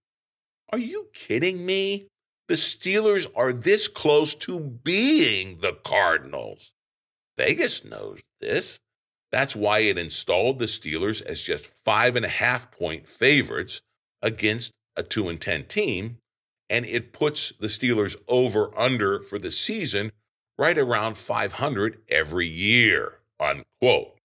Are 0.73 0.79
you 0.79 1.09
kidding 1.13 1.67
me? 1.67 2.07
The 2.51 2.58
Steelers 2.58 3.27
are 3.34 3.53
this 3.53 3.88
close 3.88 4.36
to 4.36 4.60
being 4.60 5.60
the 5.62 5.72
Cardinals. 5.86 6.74
Vegas 7.38 7.86
knows 7.86 8.20
this. 8.41 8.77
That's 9.31 9.55
why 9.55 9.79
it 9.79 9.98
installed 9.98 10.60
the 10.60 10.65
Steelers 10.65 11.22
as 11.22 11.41
just 11.41 11.65
five 11.86 12.17
and 12.17 12.25
a 12.25 12.27
half 12.27 12.70
point 12.70 13.08
favorites 13.08 13.79
against 14.22 14.74
a 14.98 15.01
2 15.01 15.29
and 15.29 15.39
10 15.39 15.63
team. 15.67 16.17
And 16.70 16.86
it 16.86 17.13
puts 17.13 17.53
the 17.58 17.67
Steelers 17.67 18.17
over 18.27 18.77
under 18.77 19.22
for 19.22 19.39
the 19.39 19.50
season 19.50 20.12
right 20.58 20.77
around 20.77 21.15
500 21.15 22.01
every 22.10 22.48
year, 22.48 23.20
unquote. 23.39 24.17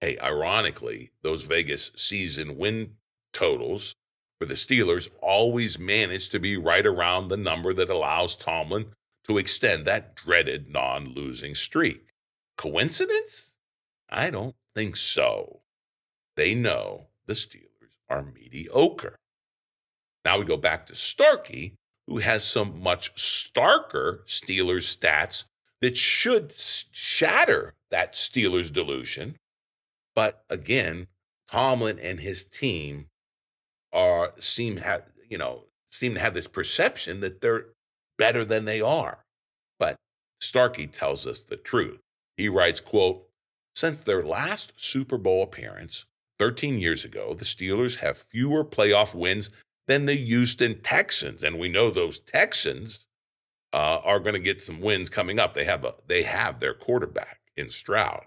Hey, 0.00 0.16
ironically, 0.22 1.10
those 1.22 1.42
Vegas 1.42 1.90
season 1.96 2.56
win 2.56 2.98
totals 3.32 3.96
for 4.42 4.46
the 4.46 4.54
Steelers 4.54 5.08
always 5.20 5.78
manage 5.78 6.28
to 6.30 6.40
be 6.40 6.56
right 6.56 6.84
around 6.84 7.28
the 7.28 7.36
number 7.36 7.72
that 7.72 7.88
allows 7.88 8.34
Tomlin 8.34 8.86
to 9.22 9.38
extend 9.38 9.84
that 9.84 10.16
dreaded 10.16 10.68
non 10.68 11.14
losing 11.14 11.54
streak. 11.54 12.08
Coincidence? 12.58 13.54
I 14.10 14.30
don't 14.30 14.56
think 14.74 14.96
so. 14.96 15.60
They 16.34 16.56
know 16.56 17.06
the 17.26 17.34
Steelers 17.34 17.94
are 18.10 18.24
mediocre. 18.24 19.14
Now 20.24 20.40
we 20.40 20.44
go 20.44 20.56
back 20.56 20.86
to 20.86 20.96
Starkey, 20.96 21.76
who 22.08 22.18
has 22.18 22.42
some 22.42 22.82
much 22.82 23.14
starker 23.14 24.26
Steelers 24.26 24.92
stats 24.92 25.44
that 25.80 25.96
should 25.96 26.52
shatter 26.52 27.74
that 27.92 28.14
Steelers 28.14 28.72
delusion. 28.72 29.36
But 30.16 30.42
again, 30.50 31.06
Tomlin 31.46 32.00
and 32.00 32.18
his 32.18 32.44
team 32.44 33.06
are 33.92 34.32
seem 34.38 34.76
have 34.78 35.04
you 35.28 35.38
know 35.38 35.64
seem 35.88 36.14
to 36.14 36.20
have 36.20 36.34
this 36.34 36.48
perception 36.48 37.20
that 37.20 37.40
they're 37.40 37.66
better 38.18 38.44
than 38.44 38.64
they 38.64 38.80
are. 38.80 39.24
But 39.78 39.96
Starkey 40.40 40.86
tells 40.86 41.26
us 41.26 41.42
the 41.42 41.56
truth. 41.56 42.00
He 42.36 42.48
writes, 42.48 42.80
quote, 42.80 43.28
since 43.74 44.00
their 44.00 44.24
last 44.24 44.72
Super 44.76 45.18
Bowl 45.18 45.42
appearance 45.42 46.06
13 46.38 46.78
years 46.78 47.04
ago, 47.04 47.34
the 47.34 47.44
Steelers 47.44 47.98
have 47.98 48.26
fewer 48.30 48.64
playoff 48.64 49.14
wins 49.14 49.50
than 49.86 50.06
the 50.06 50.14
Houston 50.14 50.80
Texans, 50.80 51.42
and 51.42 51.58
we 51.58 51.68
know 51.68 51.90
those 51.90 52.18
Texans 52.20 53.06
uh, 53.72 53.98
are 54.04 54.20
going 54.20 54.34
to 54.34 54.40
get 54.40 54.62
some 54.62 54.80
wins 54.80 55.08
coming 55.08 55.38
up. 55.38 55.54
They 55.54 55.64
have 55.64 55.84
a 55.84 55.94
they 56.06 56.22
have 56.22 56.60
their 56.60 56.74
quarterback 56.74 57.40
in 57.56 57.70
Stroud. 57.70 58.24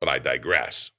But 0.00 0.08
I 0.08 0.18
digress. 0.18 0.90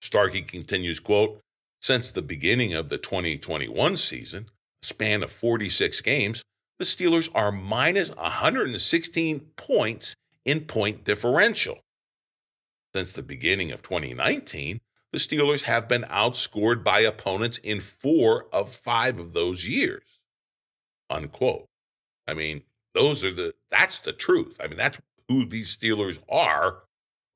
Starkey 0.00 0.42
continues, 0.42 1.00
quote, 1.00 1.40
since 1.80 2.10
the 2.10 2.22
beginning 2.22 2.74
of 2.74 2.88
the 2.88 2.98
2021 2.98 3.96
season, 3.96 4.46
a 4.82 4.86
span 4.86 5.22
of 5.22 5.30
46 5.30 6.00
games, 6.00 6.42
the 6.78 6.84
Steelers 6.84 7.30
are 7.34 7.52
minus 7.52 8.14
116 8.14 9.40
points 9.56 10.14
in 10.44 10.60
point 10.60 11.04
differential. 11.04 11.80
Since 12.94 13.12
the 13.12 13.22
beginning 13.22 13.72
of 13.72 13.82
2019, 13.82 14.80
the 15.12 15.18
Steelers 15.18 15.62
have 15.62 15.88
been 15.88 16.02
outscored 16.02 16.84
by 16.84 17.00
opponents 17.00 17.58
in 17.58 17.80
four 17.80 18.46
of 18.52 18.74
five 18.74 19.18
of 19.18 19.32
those 19.32 19.66
years. 19.66 20.02
Unquote. 21.08 21.66
I 22.26 22.34
mean, 22.34 22.62
those 22.94 23.24
are 23.24 23.32
the 23.32 23.54
that's 23.70 24.00
the 24.00 24.12
truth. 24.12 24.56
I 24.60 24.66
mean, 24.66 24.76
that's 24.78 24.98
who 25.28 25.44
these 25.46 25.76
Steelers 25.76 26.18
are 26.28 26.82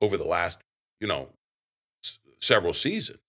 over 0.01 0.17
the 0.17 0.25
last, 0.25 0.61
you 1.01 1.07
know, 1.07 1.31
s- 2.05 2.19
several 2.41 2.73
seasons. 2.73 3.21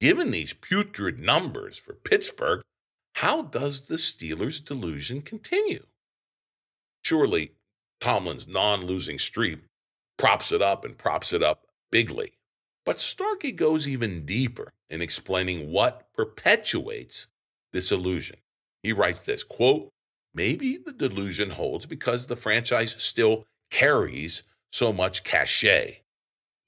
Given 0.00 0.30
these 0.30 0.52
putrid 0.52 1.18
numbers 1.18 1.76
for 1.76 1.94
Pittsburgh, 1.94 2.62
how 3.14 3.42
does 3.42 3.88
the 3.88 3.96
Steelers' 3.96 4.64
delusion 4.64 5.22
continue? 5.22 5.86
Surely 7.02 7.52
Tomlin's 8.00 8.46
non 8.46 8.84
losing 8.86 9.18
streak 9.18 9.60
props 10.16 10.52
it 10.52 10.62
up 10.62 10.84
and 10.84 10.96
props 10.96 11.32
it 11.32 11.42
up 11.42 11.66
bigly. 11.90 12.32
But 12.84 13.00
Starkey 13.00 13.52
goes 13.52 13.88
even 13.88 14.24
deeper 14.24 14.70
in 14.88 15.02
explaining 15.02 15.72
what 15.72 16.12
perpetuates 16.14 17.26
this 17.72 17.90
illusion. 17.92 18.36
He 18.82 18.92
writes 18.92 19.24
this 19.24 19.42
quote, 19.42 19.90
Maybe 20.34 20.76
the 20.76 20.92
delusion 20.92 21.50
holds 21.50 21.86
because 21.86 22.26
the 22.26 22.36
franchise 22.36 22.94
still 22.98 23.46
carries 23.70 24.44
so 24.70 24.92
much 24.92 25.24
cachet. 25.24 26.02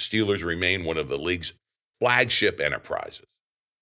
Steelers 0.00 0.42
remain 0.42 0.84
one 0.84 0.96
of 0.96 1.08
the 1.08 1.18
league's 1.18 1.52
flagship 2.00 2.60
enterprises. 2.60 3.26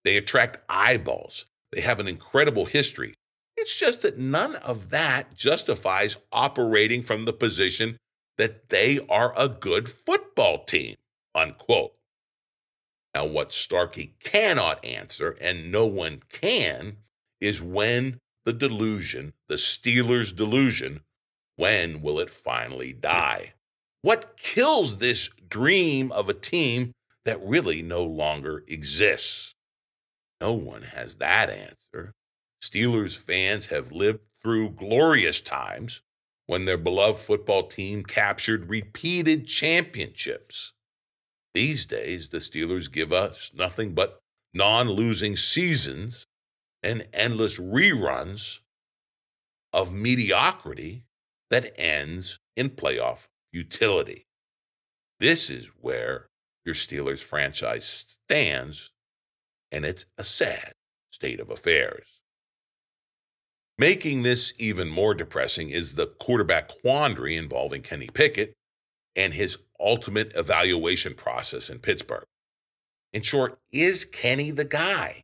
They 0.05 0.17
attract 0.17 0.59
eyeballs. 0.69 1.47
They 1.73 1.81
have 1.81 2.01
an 2.01 2.09
incredible 2.09 2.67
history. 2.67 3.15
It's 3.57 3.79
just 3.79 4.03
that 4.03 4.19
none 4.19 4.57
of 4.57 4.91
that 4.91 5.35
justifies 5.35 6.17
operating 6.33 7.03
from 7.03 7.25
the 7.25 7.33
position 7.33 7.97
that 8.37 8.69
they 8.69 9.01
are 9.09 9.35
a 9.37 9.49
good 9.49 9.89
football 9.89 10.65
team, 10.65 10.97
unquote. 11.35 11.93
Now, 13.15 13.27
what 13.27 13.53
Starkey 13.53 14.15
cannot 14.21 14.85
answer, 14.85 15.37
and 15.41 15.73
no 15.73 15.87
one 15.87 16.23
can, 16.31 16.99
is 17.41 17.61
when 17.61 18.21
the 18.45 18.53
delusion, 18.53 19.33
the 19.49 19.57
Steelers' 19.57 20.35
delusion, 20.35 21.01
when 21.57 22.01
will 22.01 22.21
it 22.21 22.31
finally 22.31 22.93
die? 22.93 23.55
What 24.03 24.37
kills 24.37 24.99
this 24.99 25.29
dream 25.49 26.13
of 26.13 26.29
a 26.29 26.35
team 26.35 26.93
that 27.29 27.47
really 27.47 27.83
no 27.83 28.05
longer 28.05 28.65
exists? 28.69 29.55
No 30.41 30.55
one 30.55 30.81
has 30.81 31.19
that 31.19 31.51
answer. 31.51 32.15
Steelers 32.63 33.15
fans 33.15 33.67
have 33.67 33.93
lived 33.93 34.21
through 34.43 34.71
glorious 34.71 35.43
times 35.43 36.01
when 36.47 36.65
their 36.65 36.79
beloved 36.79 37.21
football 37.21 37.65
team 37.65 38.03
captured 38.03 38.71
repeated 38.71 39.47
championships. 39.47 40.73
These 41.53 41.85
days, 41.85 42.31
the 42.31 42.39
Steelers 42.39 42.91
give 42.91 43.13
us 43.13 43.51
nothing 43.55 43.93
but 43.93 44.21
non 44.55 44.89
losing 44.89 45.37
seasons 45.37 46.27
and 46.83 47.07
endless 47.13 47.59
reruns 47.59 48.61
of 49.75 49.93
mediocrity 49.93 51.05
that 51.51 51.79
ends 51.79 52.39
in 52.57 52.71
playoff 52.71 53.29
futility. 53.53 54.25
This 55.21 55.51
is 55.51 55.67
where 55.79 56.29
your 56.65 56.75
Steelers 56.75 57.23
franchise 57.23 57.85
stands, 57.87 58.91
and 59.71 59.85
it's 59.85 60.07
a 60.17 60.25
sad 60.25 60.73
state 61.11 61.41
of 61.41 61.51
affairs. 61.51 62.21
Making 63.79 64.23
this 64.23 64.53
even 64.59 64.89
more 64.89 65.15
depressing 65.15 65.71
is 65.71 65.95
the 65.95 66.07
quarterback 66.07 66.69
quandary 66.69 67.37
involving 67.37 67.83
Kenny 67.83 68.09
Pickett 68.13 68.55
and 69.15 69.33
his 69.33 69.59
ultimate 69.79 70.33
evaluation 70.35 71.15
process 71.15 71.71
in 71.71 71.79
Pittsburgh. 71.79 72.25
In 73.13 73.23
short, 73.23 73.59
is 73.73 74.05
Kenny 74.05 74.51
the 74.51 74.65
guy? 74.65 75.23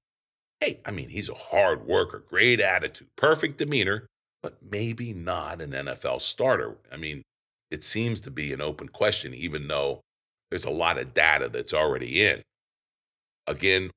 Hey, 0.61 0.81
I 0.87 0.93
mean, 0.93 1.09
he's 1.11 1.29
a 1.29 1.35
hard 1.35 1.87
worker, 1.87 2.25
great 2.29 2.61
attitude, 2.61 3.09
perfect 3.17 3.59
demeanor, 3.59 4.07
but 4.43 4.59
maybe 4.63 5.13
not 5.13 5.61
an 5.61 5.73
NFL 5.73 6.21
starter. 6.21 6.77
I 6.93 6.97
mean, 6.97 7.23
it 7.71 7.83
seems 7.83 8.21
to 8.23 8.31
be 8.31 8.53
an 8.53 8.61
open 8.61 8.89
question, 8.89 9.35
even 9.35 9.69
though 9.69 10.01
there's 10.55 10.65
a 10.65 10.71
lot 10.71 10.99
of 10.99 11.15
data 11.15 11.49
that's 11.49 11.75
already 11.75 12.25
in. 12.25 12.41
Again, 13.49 13.91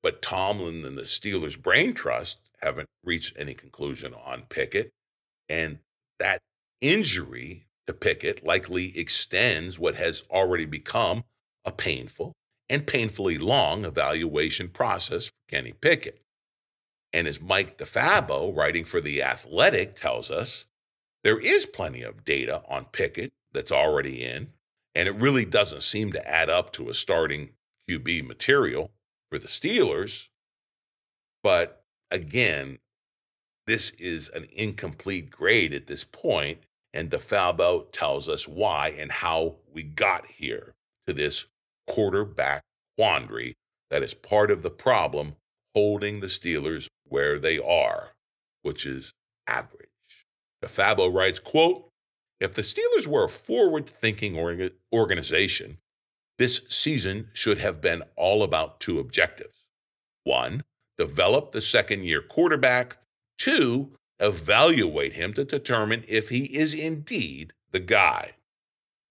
but 0.00 0.22
Tomlin 0.22 0.84
and 0.84 0.96
the 0.96 1.02
Steelers 1.02 1.60
Brain 1.60 1.92
Trust 1.92 2.38
haven't 2.62 2.88
reached 3.02 3.36
any 3.36 3.52
conclusion 3.52 4.14
on 4.14 4.44
Pickett. 4.48 4.92
And 5.48 5.80
that 6.20 6.38
injury 6.80 7.66
to 7.88 7.92
Pickett 7.92 8.46
likely 8.46 8.96
extends 8.96 9.76
what 9.76 9.96
has 9.96 10.22
already 10.30 10.66
become 10.66 11.24
a 11.64 11.72
painful 11.72 12.32
and 12.68 12.86
painfully 12.86 13.36
long 13.36 13.84
evaluation 13.84 14.68
process 14.68 15.26
for 15.26 15.32
Kenny 15.48 15.72
Pickett. 15.72 16.20
And 17.12 17.26
as 17.26 17.40
Mike 17.40 17.76
DeFabo, 17.76 18.56
writing 18.56 18.84
for 18.84 19.00
The 19.00 19.20
Athletic, 19.20 19.96
tells 19.96 20.30
us, 20.30 20.66
there 21.24 21.40
is 21.40 21.66
plenty 21.66 22.02
of 22.02 22.24
data 22.24 22.62
on 22.68 22.84
Pickett 22.84 23.32
that's 23.52 23.72
already 23.72 24.22
in, 24.22 24.52
and 24.94 25.08
it 25.08 25.14
really 25.16 25.44
doesn't 25.44 25.82
seem 25.82 26.12
to 26.12 26.28
add 26.28 26.48
up 26.48 26.72
to 26.72 26.88
a 26.88 26.94
starting 26.94 27.50
QB 27.88 28.26
material 28.26 28.90
for 29.30 29.38
the 29.38 29.48
Steelers. 29.48 30.28
But 31.42 31.82
again, 32.10 32.78
this 33.66 33.90
is 33.98 34.28
an 34.30 34.46
incomplete 34.52 35.30
grade 35.30 35.72
at 35.74 35.86
this 35.86 36.04
point, 36.04 36.60
and 36.92 37.10
DeFabo 37.10 37.90
tells 37.92 38.28
us 38.28 38.46
why 38.46 38.94
and 38.98 39.10
how 39.10 39.56
we 39.72 39.82
got 39.82 40.26
here 40.26 40.74
to 41.06 41.12
this 41.12 41.46
quarterback 41.86 42.62
quandary 42.96 43.54
that 43.90 44.02
is 44.02 44.14
part 44.14 44.50
of 44.50 44.62
the 44.62 44.70
problem 44.70 45.36
holding 45.74 46.20
the 46.20 46.26
Steelers 46.26 46.88
where 47.08 47.38
they 47.38 47.58
are, 47.58 48.10
which 48.62 48.86
is 48.86 49.12
average. 49.46 49.88
DeFabo 50.62 51.12
writes, 51.12 51.38
quote, 51.38 51.88
if 52.44 52.54
the 52.54 52.62
Steelers 52.62 53.06
were 53.06 53.24
a 53.24 53.28
forward-thinking 53.28 54.70
organization, 54.92 55.78
this 56.38 56.60
season 56.68 57.30
should 57.32 57.58
have 57.58 57.80
been 57.80 58.02
all 58.16 58.42
about 58.42 58.80
two 58.80 58.98
objectives. 58.98 59.64
One, 60.24 60.64
develop 60.96 61.52
the 61.52 61.60
second 61.60 62.04
year 62.04 62.22
quarterback. 62.22 62.98
Two, 63.38 63.96
evaluate 64.20 65.14
him 65.14 65.32
to 65.34 65.44
determine 65.44 66.04
if 66.06 66.28
he 66.28 66.44
is 66.56 66.74
indeed 66.74 67.52
the 67.72 67.80
guy. 67.80 68.32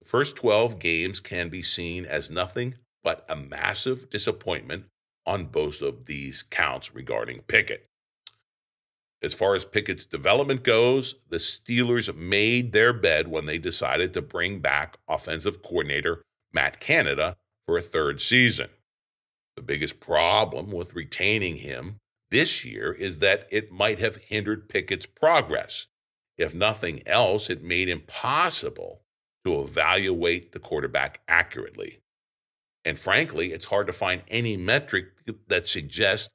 The 0.02 0.08
first 0.08 0.36
12 0.36 0.80
games 0.80 1.20
can 1.20 1.50
be 1.50 1.62
seen 1.62 2.06
as 2.06 2.32
nothing 2.32 2.76
but 3.04 3.26
a 3.28 3.36
massive 3.36 4.10
disappointment 4.10 4.86
on 5.26 5.46
both 5.46 5.82
of 5.82 6.06
these 6.06 6.44
counts 6.44 6.94
regarding 6.94 7.42
Pickett. 7.42 7.88
As 9.24 9.34
far 9.34 9.56
as 9.56 9.64
Pickett's 9.64 10.06
development 10.06 10.64
goes, 10.64 11.16
the 11.30 11.38
Steelers 11.38 12.14
made 12.14 12.74
their 12.74 12.92
bed 12.92 13.30
when 13.30 13.46
they 13.46 13.58
decided 13.58 14.14
to 14.14 14.22
bring 14.22 14.60
back 14.60 14.98
offensive 15.08 15.62
coordinator 15.62 16.22
Matt 16.52 16.82
Canada 16.82 17.38
for 17.66 17.78
a 17.78 17.82
third 17.82 18.20
season. 18.20 18.70
The 19.56 19.62
biggest 19.62 20.02
problem 20.02 20.72
with 20.72 20.94
retaining 20.94 21.58
him 21.58 22.00
this 22.32 22.66
year 22.66 22.92
is 22.92 23.20
that 23.20 23.48
it 23.50 23.72
might 23.72 24.00
have 24.00 24.18
hindered 24.18 24.68
Pickett's 24.68 25.06
progress. 25.06 25.88
If 26.38 26.54
nothing 26.54 27.08
else, 27.08 27.50
it 27.50 27.64
made 27.64 27.88
impossible 27.88 29.04
to 29.46 29.62
evaluate 29.62 30.52
the 30.52 30.60
quarterback 30.60 31.22
accurately. 31.28 32.00
And 32.84 33.00
frankly, 33.00 33.54
it's 33.54 33.66
hard 33.66 33.88
to 33.88 33.94
find 33.94 34.24
any 34.28 34.58
metric 34.58 35.06
that 35.48 35.70
suggests 35.70 36.30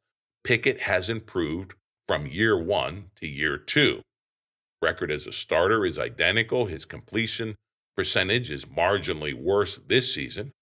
Pickett 0.45 0.81
has 0.81 1.11
improved 1.11 1.75
from 2.09 2.27
year 2.27 2.59
one 2.59 3.11
to 3.17 3.29
year 3.29 3.57
two. 3.57 4.03
Record 4.83 5.11
as 5.11 5.27
a 5.27 5.33
starter 5.33 5.85
is 5.85 5.99
identical. 5.99 6.67
His 6.67 6.85
completion 6.85 7.55
percentage 7.97 8.51
is 8.51 8.65
marginally 8.65 9.35
worse 9.35 9.79
this 9.87 10.13
season. 10.13 10.53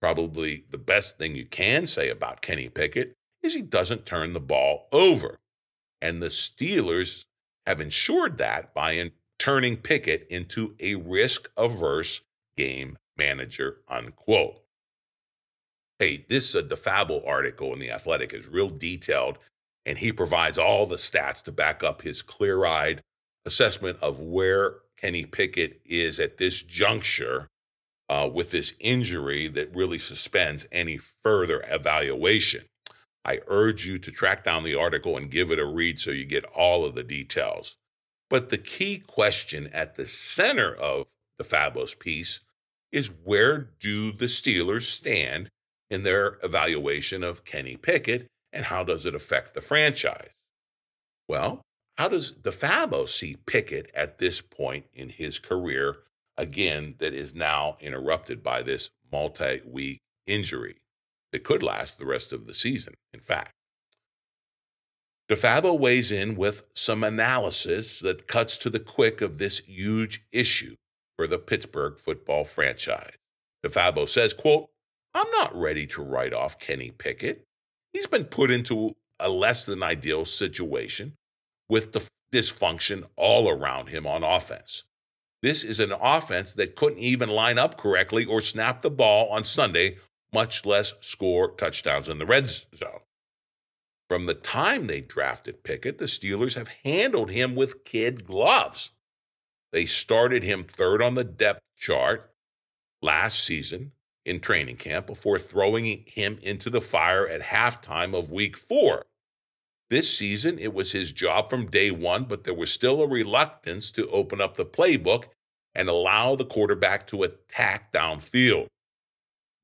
Probably 0.00 0.64
the 0.70 0.78
best 0.78 1.18
thing 1.18 1.34
you 1.34 1.46
can 1.46 1.86
say 1.86 2.08
about 2.08 2.42
Kenny 2.42 2.68
Pickett 2.68 3.14
is 3.42 3.54
he 3.54 3.62
doesn't 3.62 4.06
turn 4.06 4.32
the 4.32 4.40
ball 4.40 4.88
over. 4.92 5.38
And 6.00 6.22
the 6.22 6.28
Steelers 6.28 7.24
have 7.66 7.80
ensured 7.80 8.38
that 8.38 8.74
by 8.74 9.10
turning 9.38 9.76
Pickett 9.76 10.26
into 10.30 10.74
a 10.80 10.94
risk 10.96 11.50
averse 11.56 12.22
game 12.56 12.96
manager, 13.16 13.78
unquote. 13.88 14.62
Hey, 15.98 16.24
this 16.28 16.54
uh, 16.54 16.62
DeFabo 16.62 17.26
article 17.26 17.72
in 17.72 17.80
The 17.80 17.90
Athletic 17.90 18.32
is 18.32 18.46
real 18.46 18.70
detailed, 18.70 19.38
and 19.88 19.96
he 19.96 20.12
provides 20.12 20.58
all 20.58 20.84
the 20.84 20.96
stats 20.96 21.42
to 21.42 21.50
back 21.50 21.82
up 21.82 22.02
his 22.02 22.20
clear 22.20 22.66
eyed 22.66 23.02
assessment 23.46 23.96
of 24.02 24.20
where 24.20 24.74
Kenny 24.98 25.24
Pickett 25.24 25.80
is 25.86 26.20
at 26.20 26.36
this 26.36 26.62
juncture 26.62 27.48
uh, 28.10 28.28
with 28.30 28.50
this 28.50 28.74
injury 28.80 29.48
that 29.48 29.74
really 29.74 29.96
suspends 29.96 30.68
any 30.70 30.98
further 31.24 31.64
evaluation. 31.70 32.66
I 33.24 33.40
urge 33.46 33.86
you 33.86 33.98
to 34.00 34.10
track 34.10 34.44
down 34.44 34.62
the 34.62 34.74
article 34.74 35.16
and 35.16 35.30
give 35.30 35.50
it 35.50 35.58
a 35.58 35.64
read 35.64 35.98
so 35.98 36.10
you 36.10 36.26
get 36.26 36.44
all 36.44 36.84
of 36.84 36.94
the 36.94 37.02
details. 37.02 37.78
But 38.28 38.50
the 38.50 38.58
key 38.58 38.98
question 38.98 39.68
at 39.72 39.94
the 39.94 40.06
center 40.06 40.74
of 40.74 41.06
DeFabo's 41.40 41.94
piece 41.94 42.40
is 42.92 43.10
where 43.24 43.70
do 43.80 44.12
the 44.12 44.26
Steelers 44.26 44.82
stand 44.82 45.48
in 45.88 46.02
their 46.02 46.36
evaluation 46.42 47.24
of 47.24 47.46
Kenny 47.46 47.78
Pickett 47.78 48.28
and 48.52 48.66
how 48.66 48.84
does 48.84 49.06
it 49.06 49.14
affect 49.14 49.54
the 49.54 49.60
franchise? 49.60 50.30
Well, 51.28 51.62
how 51.96 52.08
does 52.08 52.32
DeFabo 52.32 53.08
see 53.08 53.36
Pickett 53.46 53.90
at 53.94 54.18
this 54.18 54.40
point 54.40 54.86
in 54.92 55.10
his 55.10 55.38
career 55.38 55.98
again, 56.38 56.94
that 56.98 57.12
is 57.12 57.34
now 57.34 57.76
interrupted 57.80 58.42
by 58.42 58.62
this 58.62 58.88
multi 59.12 59.60
week 59.66 59.98
injury 60.26 60.76
that 61.32 61.44
could 61.44 61.62
last 61.62 61.98
the 61.98 62.06
rest 62.06 62.32
of 62.32 62.46
the 62.46 62.54
season, 62.54 62.94
in 63.12 63.20
fact. 63.20 63.52
DeFabo 65.28 65.78
weighs 65.78 66.10
in 66.10 66.36
with 66.36 66.62
some 66.74 67.04
analysis 67.04 68.00
that 68.00 68.26
cuts 68.26 68.56
to 68.56 68.70
the 68.70 68.80
quick 68.80 69.20
of 69.20 69.36
this 69.36 69.58
huge 69.58 70.24
issue 70.32 70.74
for 71.16 71.26
the 71.26 71.38
Pittsburgh 71.38 71.98
football 71.98 72.44
franchise. 72.44 73.16
DeFabo 73.62 74.08
says, 74.08 74.32
quote, 74.32 74.68
I'm 75.12 75.30
not 75.32 75.54
ready 75.54 75.86
to 75.88 76.02
write 76.02 76.32
off 76.32 76.58
Kenny 76.58 76.92
Pickett. 76.92 77.44
He's 77.92 78.06
been 78.06 78.24
put 78.24 78.50
into 78.50 78.96
a 79.18 79.28
less 79.28 79.64
than 79.66 79.82
ideal 79.82 80.24
situation 80.24 81.14
with 81.68 81.92
the 81.92 82.06
dysfunction 82.32 83.04
all 83.16 83.48
around 83.48 83.88
him 83.88 84.06
on 84.06 84.22
offense. 84.22 84.84
This 85.42 85.64
is 85.64 85.80
an 85.80 85.92
offense 85.92 86.54
that 86.54 86.76
couldn't 86.76 86.98
even 86.98 87.28
line 87.28 87.58
up 87.58 87.78
correctly 87.78 88.24
or 88.24 88.40
snap 88.40 88.82
the 88.82 88.90
ball 88.90 89.28
on 89.28 89.44
Sunday, 89.44 89.96
much 90.32 90.66
less 90.66 90.94
score 91.00 91.52
touchdowns 91.52 92.08
in 92.08 92.18
the 92.18 92.26
red 92.26 92.48
zone. 92.48 93.00
From 94.08 94.26
the 94.26 94.34
time 94.34 94.86
they 94.86 95.00
drafted 95.00 95.62
Pickett, 95.62 95.98
the 95.98 96.06
Steelers 96.06 96.54
have 96.54 96.68
handled 96.84 97.30
him 97.30 97.54
with 97.54 97.84
kid 97.84 98.24
gloves. 98.24 98.90
They 99.70 99.86
started 99.86 100.42
him 100.42 100.64
third 100.64 101.02
on 101.02 101.14
the 101.14 101.24
depth 101.24 101.60
chart 101.76 102.32
last 103.02 103.44
season 103.44 103.92
in 104.28 104.40
training 104.40 104.76
camp 104.76 105.06
before 105.06 105.38
throwing 105.38 106.04
him 106.06 106.38
into 106.42 106.70
the 106.70 106.80
fire 106.80 107.26
at 107.26 107.40
halftime 107.40 108.16
of 108.16 108.30
week 108.30 108.56
four. 108.56 109.04
This 109.90 110.16
season, 110.16 110.58
it 110.58 110.74
was 110.74 110.92
his 110.92 111.12
job 111.12 111.48
from 111.48 111.66
day 111.66 111.90
one, 111.90 112.24
but 112.24 112.44
there 112.44 112.54
was 112.54 112.70
still 112.70 113.00
a 113.00 113.08
reluctance 113.08 113.90
to 113.92 114.08
open 114.10 114.40
up 114.40 114.56
the 114.56 114.66
playbook 114.66 115.24
and 115.74 115.88
allow 115.88 116.36
the 116.36 116.44
quarterback 116.44 117.06
to 117.06 117.22
attack 117.22 117.92
downfield. 117.92 118.66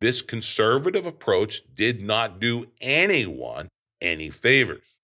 This 0.01 0.23
conservative 0.23 1.07
approach 1.07 1.63
did 1.75 2.03
not 2.03 2.41
do 2.41 2.67
anyone 2.81 3.69
any 4.01 4.31
favors. 4.31 4.97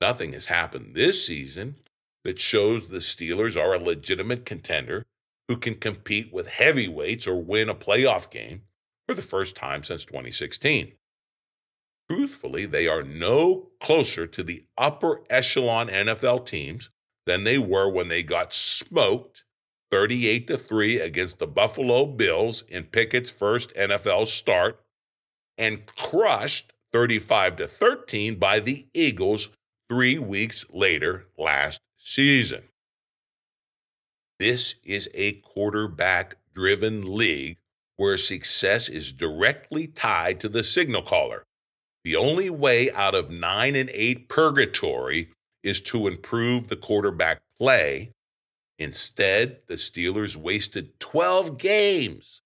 Nothing 0.00 0.32
has 0.32 0.46
happened 0.46 0.94
this 0.94 1.24
season 1.26 1.76
that 2.24 2.38
shows 2.38 2.88
the 2.88 2.98
Steelers 2.98 3.60
are 3.60 3.74
a 3.74 3.78
legitimate 3.78 4.44
contender 4.44 5.04
who 5.48 5.56
can 5.56 5.74
compete 5.74 6.32
with 6.32 6.48
heavyweights 6.48 7.26
or 7.26 7.42
win 7.42 7.68
a 7.68 7.74
playoff 7.74 8.30
game 8.30 8.62
for 9.06 9.14
the 9.14 9.22
first 9.22 9.56
time 9.56 9.82
since 9.82 10.04
2016. 10.04 10.92
Truthfully, 12.10 12.66
they 12.66 12.86
are 12.86 13.02
no 13.02 13.70
closer 13.80 14.26
to 14.26 14.42
the 14.42 14.64
upper 14.76 15.22
echelon 15.30 15.88
NFL 15.88 16.46
teams 16.46 16.90
than 17.26 17.44
they 17.44 17.58
were 17.58 17.88
when 17.88 18.08
they 18.08 18.22
got 18.22 18.52
smoked 18.52 19.44
38 19.90 20.46
to 20.48 20.58
3 20.58 21.00
against 21.00 21.38
the 21.38 21.46
Buffalo 21.46 22.04
Bills 22.06 22.62
in 22.62 22.84
Pickett's 22.84 23.30
first 23.30 23.72
NFL 23.74 24.26
start 24.26 24.80
and 25.56 25.86
crushed 25.86 26.72
35 26.92 27.56
to 27.56 27.66
13 27.66 28.38
by 28.38 28.60
the 28.60 28.86
Eagles 28.92 29.48
3 29.88 30.18
weeks 30.18 30.64
later 30.70 31.26
last 31.38 31.80
season. 31.96 32.64
This 34.44 34.74
is 34.84 35.08
a 35.14 35.40
quarterback 35.40 36.36
driven 36.52 37.16
league 37.16 37.56
where 37.96 38.18
success 38.18 38.90
is 38.90 39.10
directly 39.10 39.86
tied 39.86 40.38
to 40.40 40.50
the 40.50 40.62
signal 40.62 41.00
caller. 41.00 41.46
The 42.04 42.16
only 42.16 42.50
way 42.50 42.92
out 42.92 43.14
of 43.14 43.30
9 43.30 43.74
and 43.74 43.88
8 43.88 44.28
purgatory 44.28 45.30
is 45.62 45.80
to 45.84 46.06
improve 46.06 46.68
the 46.68 46.76
quarterback 46.76 47.40
play. 47.56 48.12
Instead, 48.78 49.60
the 49.66 49.76
Steelers 49.76 50.36
wasted 50.36 51.00
12 51.00 51.56
games 51.56 52.42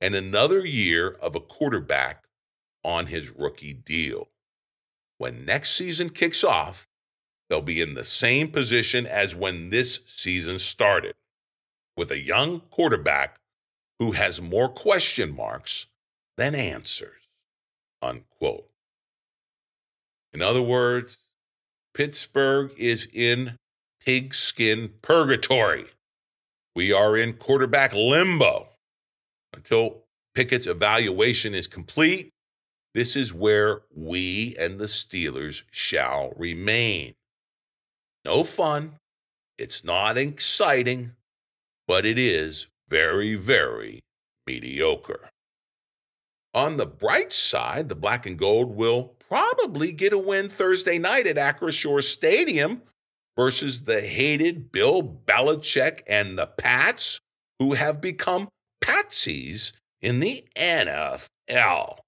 and 0.00 0.16
another 0.16 0.66
year 0.66 1.10
of 1.10 1.36
a 1.36 1.40
quarterback 1.40 2.24
on 2.82 3.06
his 3.06 3.30
rookie 3.30 3.72
deal. 3.72 4.30
When 5.18 5.44
next 5.44 5.76
season 5.76 6.10
kicks 6.10 6.42
off, 6.42 6.88
they'll 7.48 7.62
be 7.62 7.80
in 7.80 7.94
the 7.94 8.02
same 8.02 8.50
position 8.50 9.06
as 9.06 9.36
when 9.36 9.70
this 9.70 10.00
season 10.06 10.58
started, 10.58 11.14
with 11.96 12.10
a 12.10 12.18
young 12.18 12.60
quarterback 12.70 13.36
who 13.98 14.12
has 14.12 14.40
more 14.42 14.68
question 14.68 15.34
marks 15.34 15.86
than 16.36 16.54
answers. 16.54 17.28
Unquote. 18.02 18.68
In 20.32 20.42
other 20.42 20.62
words, 20.62 21.24
Pittsburgh 21.94 22.70
is 22.76 23.08
in 23.12 23.56
pigskin 24.04 24.92
purgatory. 25.00 25.86
We 26.74 26.92
are 26.92 27.16
in 27.16 27.32
quarterback 27.34 27.94
limbo. 27.94 28.68
Until 29.54 30.02
Pickett's 30.34 30.66
evaluation 30.66 31.54
is 31.54 31.66
complete, 31.66 32.28
this 32.92 33.16
is 33.16 33.32
where 33.32 33.80
we 33.94 34.54
and 34.58 34.78
the 34.78 34.84
Steelers 34.84 35.62
shall 35.70 36.34
remain. 36.36 37.14
No 38.26 38.44
fun. 38.44 38.96
It's 39.56 39.82
not 39.82 40.18
exciting, 40.18 41.12
but 41.86 42.04
it 42.06 42.18
is 42.18 42.66
very, 42.88 43.34
very 43.34 44.00
mediocre. 44.46 45.30
On 46.54 46.76
the 46.78 46.86
bright 46.86 47.32
side, 47.32 47.88
the 47.88 47.94
black 47.94 48.24
and 48.24 48.38
gold 48.38 48.74
will 48.74 49.14
probably 49.28 49.92
get 49.92 50.12
a 50.12 50.18
win 50.18 50.48
Thursday 50.48 50.98
night 50.98 51.26
at 51.26 51.36
Acrisure 51.36 52.02
Stadium 52.02 52.82
versus 53.36 53.82
the 53.82 54.00
hated 54.00 54.72
Bill 54.72 55.02
Belichick 55.02 56.00
and 56.06 56.38
the 56.38 56.46
Pats, 56.46 57.20
who 57.58 57.74
have 57.74 58.00
become 58.00 58.48
patsies 58.82 59.72
in 60.00 60.20
the 60.20 60.46
NFL. 60.56 61.98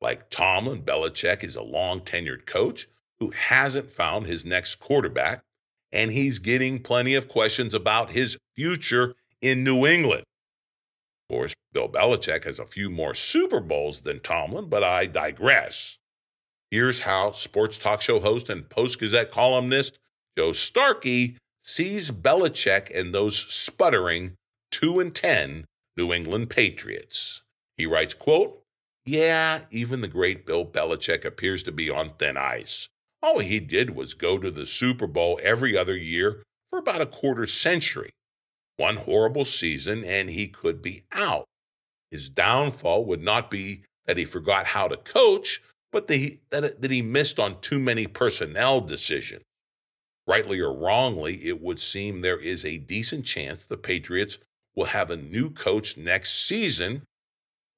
Like 0.00 0.30
Tomlin, 0.30 0.82
Belichick 0.82 1.42
is 1.42 1.56
a 1.56 1.62
long 1.62 2.00
tenured 2.00 2.46
coach 2.46 2.88
who 3.20 3.30
hasn't 3.30 3.90
found 3.90 4.26
his 4.26 4.44
next 4.44 4.76
quarterback, 4.76 5.42
and 5.92 6.10
he's 6.10 6.38
getting 6.38 6.78
plenty 6.80 7.14
of 7.14 7.28
questions 7.28 7.74
about 7.74 8.10
his 8.10 8.38
future 8.56 9.14
in 9.40 9.64
New 9.64 9.86
England. 9.86 10.24
Of 11.28 11.34
course, 11.36 11.54
Bill 11.72 11.88
Belichick 11.88 12.44
has 12.44 12.58
a 12.58 12.66
few 12.66 12.90
more 12.90 13.14
Super 13.14 13.60
Bowls 13.60 14.02
than 14.02 14.20
Tomlin, 14.20 14.68
but 14.68 14.84
I 14.84 15.06
digress. 15.06 15.98
Here's 16.70 17.00
how 17.00 17.32
sports 17.32 17.78
talk 17.78 18.00
show 18.00 18.20
host 18.20 18.48
and 18.48 18.68
Post 18.68 18.98
Gazette 18.98 19.30
columnist 19.30 19.98
Joe 20.36 20.52
Starkey 20.52 21.36
sees 21.62 22.10
Belichick 22.10 22.90
and 22.98 23.14
those 23.14 23.36
sputtering 23.36 24.36
2 24.70 25.00
and 25.00 25.14
10 25.14 25.66
New 25.96 26.12
England 26.12 26.48
Patriots. 26.48 27.42
He 27.76 27.84
writes, 27.84 28.14
quote, 28.14 28.62
"Yeah, 29.04 29.66
even 29.70 30.00
the 30.00 30.08
great 30.08 30.46
Bill 30.46 30.64
Belichick 30.64 31.24
appears 31.24 31.62
to 31.64 31.72
be 31.72 31.90
on 31.90 32.14
thin 32.16 32.36
ice. 32.36 32.88
All 33.22 33.38
he 33.38 33.60
did 33.60 33.90
was 33.90 34.14
go 34.14 34.38
to 34.38 34.50
the 34.50 34.66
Super 34.66 35.06
Bowl 35.06 35.38
every 35.42 35.76
other 35.76 35.96
year 35.96 36.42
for 36.70 36.78
about 36.78 37.00
a 37.00 37.06
quarter 37.06 37.46
century 37.46 38.10
one 38.76 38.96
horrible 38.96 39.44
season 39.44 40.04
and 40.04 40.28
he 40.28 40.48
could 40.48 40.82
be 40.82 41.04
out. 41.12 41.46
His 42.10 42.28
downfall 42.28 43.04
would 43.06 43.22
not 43.22 43.50
be 43.50 43.84
that 44.06 44.18
he 44.18 44.24
forgot 44.24 44.66
how 44.66 44.88
to 44.88 44.96
coach, 44.96 45.62
but 45.92 46.08
that 46.08 46.38
that 46.50 46.90
he 46.90 47.02
missed 47.02 47.38
on 47.38 47.60
too 47.60 47.78
many 47.78 48.06
personnel 48.06 48.80
decisions. 48.80 49.44
Rightly 50.26 50.60
or 50.60 50.72
wrongly, 50.72 51.44
it 51.44 51.60
would 51.60 51.80
seem 51.80 52.20
there 52.20 52.38
is 52.38 52.64
a 52.64 52.78
decent 52.78 53.24
chance 53.24 53.66
the 53.66 53.76
Patriots 53.76 54.38
will 54.74 54.86
have 54.86 55.10
a 55.10 55.16
new 55.16 55.50
coach 55.50 55.96
next 55.96 56.46
season. 56.46 57.02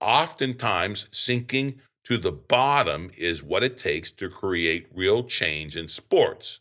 Oftentimes, 0.00 1.06
sinking 1.10 1.80
to 2.04 2.18
the 2.18 2.32
bottom 2.32 3.10
is 3.16 3.42
what 3.42 3.64
it 3.64 3.76
takes 3.76 4.10
to 4.12 4.28
create 4.28 4.88
real 4.94 5.24
change 5.24 5.76
in 5.76 5.88
sports. 5.88 6.60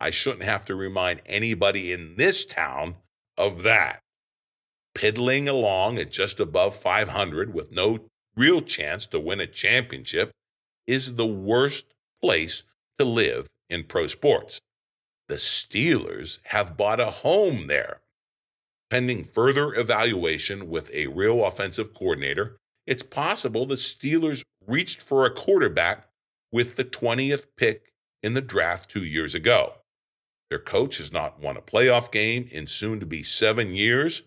I 0.00 0.10
shouldn't 0.10 0.44
have 0.44 0.64
to 0.66 0.74
remind 0.74 1.22
anybody 1.26 1.92
in 1.92 2.16
this 2.16 2.44
town 2.44 2.96
of 3.36 3.62
that. 3.64 4.00
Piddling 4.94 5.48
along 5.48 5.98
at 5.98 6.10
just 6.10 6.40
above 6.40 6.74
500 6.74 7.52
with 7.52 7.70
no 7.70 8.00
real 8.36 8.62
chance 8.62 9.06
to 9.06 9.20
win 9.20 9.40
a 9.40 9.46
championship 9.46 10.30
is 10.86 11.14
the 11.14 11.26
worst 11.26 11.86
place 12.22 12.62
to 12.98 13.04
live 13.04 13.46
in 13.68 13.84
pro 13.84 14.06
sports. 14.06 14.60
The 15.28 15.34
Steelers 15.34 16.38
have 16.44 16.76
bought 16.76 17.00
a 17.00 17.10
home 17.10 17.66
there. 17.66 18.00
Pending 18.88 19.24
further 19.24 19.74
evaluation 19.74 20.70
with 20.70 20.90
a 20.94 21.08
real 21.08 21.44
offensive 21.44 21.92
coordinator, 21.92 22.56
it's 22.86 23.02
possible 23.02 23.66
the 23.66 23.74
Steelers 23.74 24.42
reached 24.68 25.02
for 25.02 25.24
a 25.24 25.34
quarterback 25.34 26.08
with 26.52 26.76
the 26.76 26.84
20th 26.84 27.46
pick 27.56 27.92
in 28.22 28.34
the 28.34 28.40
draft 28.40 28.90
two 28.90 29.04
years 29.04 29.34
ago. 29.34 29.74
Their 30.50 30.58
coach 30.58 30.98
has 30.98 31.12
not 31.12 31.40
won 31.40 31.56
a 31.56 31.62
playoff 31.62 32.10
game 32.10 32.48
in 32.50 32.66
soon 32.66 33.00
to 33.00 33.06
be 33.06 33.22
seven 33.22 33.74
years. 33.74 34.22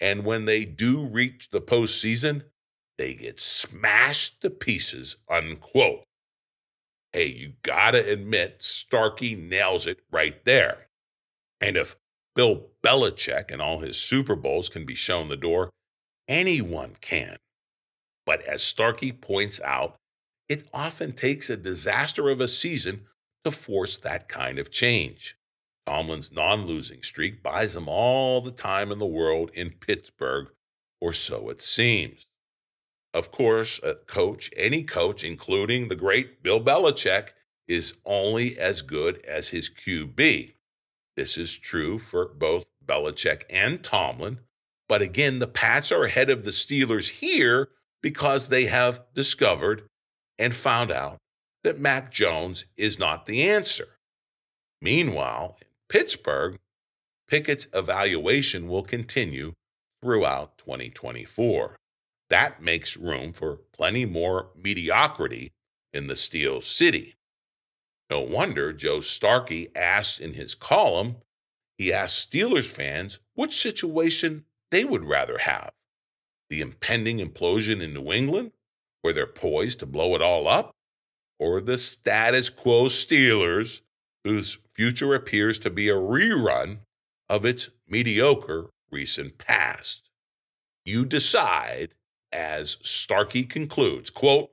And 0.00 0.24
when 0.24 0.44
they 0.44 0.64
do 0.64 1.06
reach 1.06 1.50
the 1.50 1.60
postseason, 1.60 2.42
they 2.98 3.14
get 3.14 3.40
smashed 3.40 4.42
to 4.42 4.50
pieces, 4.50 5.16
unquote. 5.28 6.04
Hey, 7.12 7.26
you 7.26 7.54
gotta 7.62 8.08
admit, 8.10 8.62
Starkey 8.62 9.34
nails 9.34 9.86
it 9.86 10.00
right 10.10 10.44
there. 10.44 10.88
And 11.60 11.76
if 11.76 11.96
Bill 12.34 12.66
Belichick 12.82 13.50
and 13.50 13.62
all 13.62 13.80
his 13.80 13.96
Super 13.96 14.36
Bowls 14.36 14.68
can 14.68 14.84
be 14.84 14.94
shown 14.94 15.28
the 15.28 15.36
door, 15.36 15.70
anyone 16.28 16.96
can. 17.00 17.36
But 18.26 18.42
as 18.42 18.62
Starkey 18.62 19.12
points 19.12 19.60
out, 19.62 19.96
it 20.48 20.68
often 20.72 21.12
takes 21.12 21.50
a 21.50 21.56
disaster 21.56 22.28
of 22.28 22.40
a 22.40 22.48
season 22.48 23.02
to 23.44 23.50
force 23.50 23.98
that 23.98 24.28
kind 24.28 24.58
of 24.58 24.70
change. 24.70 25.36
Tomlin's 25.86 26.32
non 26.32 26.66
losing 26.66 27.02
streak 27.02 27.42
buys 27.42 27.76
him 27.76 27.88
all 27.88 28.40
the 28.40 28.50
time 28.50 28.90
in 28.90 28.98
the 28.98 29.06
world 29.06 29.50
in 29.54 29.70
Pittsburgh, 29.70 30.48
or 31.00 31.12
so 31.12 31.50
it 31.50 31.60
seems. 31.60 32.26
Of 33.12 33.30
course, 33.30 33.78
a 33.82 33.94
coach, 33.94 34.50
any 34.56 34.82
coach, 34.82 35.22
including 35.22 35.88
the 35.88 35.96
great 35.96 36.42
Bill 36.42 36.60
Belichick, 36.60 37.30
is 37.68 37.94
only 38.04 38.58
as 38.58 38.82
good 38.82 39.24
as 39.24 39.48
his 39.48 39.70
QB. 39.70 40.54
This 41.16 41.38
is 41.38 41.56
true 41.56 41.98
for 41.98 42.26
both 42.26 42.64
Belichick 42.84 43.44
and 43.48 43.82
Tomlin. 43.82 44.40
But 44.88 45.00
again, 45.00 45.38
the 45.38 45.46
Pats 45.46 45.92
are 45.92 46.04
ahead 46.04 46.28
of 46.28 46.44
the 46.44 46.50
Steelers 46.50 47.08
here 47.20 47.68
because 48.04 48.50
they 48.50 48.66
have 48.66 49.00
discovered 49.14 49.88
and 50.38 50.54
found 50.54 50.92
out 50.92 51.16
that 51.62 51.80
Mac 51.80 52.12
Jones 52.12 52.66
is 52.76 52.98
not 52.98 53.24
the 53.24 53.48
answer. 53.48 53.96
Meanwhile, 54.82 55.56
in 55.62 55.68
Pittsburgh, 55.88 56.58
Pickett's 57.26 57.66
evaluation 57.72 58.68
will 58.68 58.82
continue 58.82 59.54
throughout 60.02 60.58
2024. 60.58 61.76
That 62.28 62.60
makes 62.60 62.98
room 62.98 63.32
for 63.32 63.60
plenty 63.74 64.04
more 64.04 64.50
mediocrity 64.54 65.52
in 65.94 66.06
the 66.06 66.16
Steel 66.16 66.60
City. 66.60 67.14
No 68.10 68.20
wonder 68.20 68.74
Joe 68.74 69.00
Starkey 69.00 69.74
asked 69.74 70.20
in 70.20 70.34
his 70.34 70.54
column, 70.54 71.16
he 71.78 71.90
asked 71.90 72.30
Steelers 72.30 72.70
fans 72.70 73.20
which 73.34 73.58
situation 73.58 74.44
they 74.70 74.84
would 74.84 75.06
rather 75.06 75.38
have 75.38 75.72
the 76.54 76.60
impending 76.60 77.18
implosion 77.18 77.82
in 77.82 77.92
New 77.92 78.12
England, 78.12 78.52
where 79.02 79.12
they're 79.12 79.26
poised 79.26 79.80
to 79.80 79.86
blow 79.86 80.14
it 80.14 80.22
all 80.22 80.46
up, 80.46 80.70
or 81.40 81.60
the 81.60 81.76
status 81.76 82.48
quo 82.48 82.84
Steelers, 82.84 83.80
whose 84.22 84.58
future 84.72 85.16
appears 85.16 85.58
to 85.58 85.68
be 85.68 85.88
a 85.88 85.96
rerun 85.96 86.78
of 87.28 87.44
its 87.44 87.70
mediocre 87.88 88.70
recent 88.92 89.36
past. 89.36 90.08
You 90.84 91.04
decide, 91.04 91.94
as 92.30 92.78
Starkey 92.82 93.42
concludes, 93.42 94.10
quote, 94.10 94.52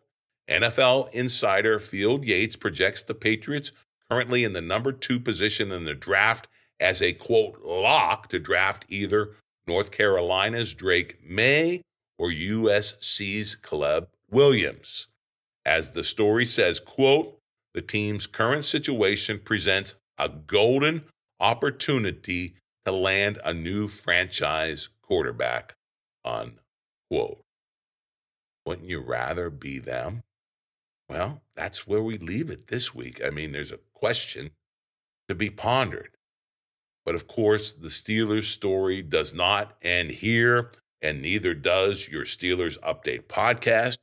NFL 0.49 1.11
insider 1.11 1.77
Field 1.77 2.25
Yates 2.25 2.55
projects 2.55 3.03
the 3.03 3.13
Patriots 3.13 3.71
currently 4.09 4.43
in 4.43 4.53
the 4.53 4.61
number 4.61 4.91
two 4.91 5.19
position 5.19 5.71
in 5.71 5.85
the 5.85 5.93
draft 5.93 6.47
as 6.79 6.99
a 6.99 7.13
quote 7.13 7.61
lock 7.61 8.27
to 8.29 8.39
draft 8.39 8.85
either 8.89 9.35
North 9.67 9.91
Carolina's 9.91 10.73
Drake 10.73 11.19
Maye 11.23 11.83
or 12.21 12.29
USC's 12.29 13.55
Caleb 13.55 14.07
Williams. 14.29 15.07
As 15.65 15.93
the 15.93 16.03
story 16.03 16.45
says, 16.45 16.79
quote, 16.79 17.39
the 17.73 17.81
team's 17.81 18.27
current 18.27 18.63
situation 18.63 19.41
presents 19.43 19.95
a 20.19 20.29
golden 20.29 21.05
opportunity 21.39 22.53
to 22.85 22.91
land 22.91 23.39
a 23.43 23.55
new 23.55 23.87
franchise 23.87 24.89
quarterback, 25.01 25.73
unquote. 26.23 27.41
Wouldn't 28.67 28.87
you 28.87 28.99
rather 28.99 29.49
be 29.49 29.79
them? 29.79 30.21
Well, 31.09 31.41
that's 31.55 31.87
where 31.87 32.03
we 32.03 32.19
leave 32.19 32.51
it 32.51 32.67
this 32.67 32.93
week. 32.93 33.19
I 33.25 33.31
mean, 33.31 33.51
there's 33.51 33.71
a 33.71 33.79
question 33.95 34.51
to 35.27 35.33
be 35.33 35.49
pondered. 35.49 36.11
But 37.03 37.15
of 37.15 37.27
course, 37.27 37.73
the 37.73 37.87
Steelers 37.87 38.43
story 38.43 39.01
does 39.01 39.33
not 39.33 39.75
end 39.81 40.11
here, 40.11 40.69
and 41.01 41.21
neither 41.21 41.53
does 41.53 42.07
your 42.07 42.23
Steelers 42.23 42.77
Update 42.79 43.23
podcast. 43.23 43.97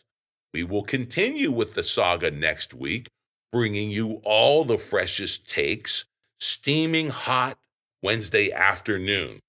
We 0.53 0.65
will 0.65 0.83
continue 0.83 1.51
with 1.51 1.75
the 1.75 1.83
saga 1.83 2.31
next 2.31 2.75
week, 2.75 3.09
bringing 3.53 3.91
you 3.91 4.21
all 4.25 4.65
the 4.65 4.79
freshest 4.79 5.49
takes, 5.49 6.05
steaming 6.41 7.09
hot 7.09 7.59
Wednesday 8.03 8.51
afternoon. 8.53 9.41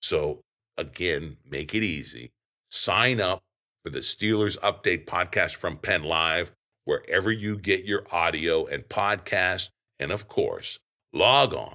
So, 0.00 0.40
again, 0.76 1.36
make 1.48 1.74
it 1.74 1.82
easy. 1.82 2.30
Sign 2.70 3.20
up 3.20 3.42
for 3.84 3.90
the 3.90 4.00
Steelers 4.00 4.58
Update 4.58 5.06
podcast 5.06 5.56
from 5.56 5.76
Penn 5.78 6.04
Live 6.04 6.52
wherever 6.88 7.30
you 7.30 7.58
get 7.58 7.84
your 7.84 8.02
audio 8.10 8.64
and 8.64 8.82
podcast. 8.88 9.68
And 9.98 10.10
of 10.10 10.26
course, 10.26 10.78
log 11.12 11.52
on 11.52 11.74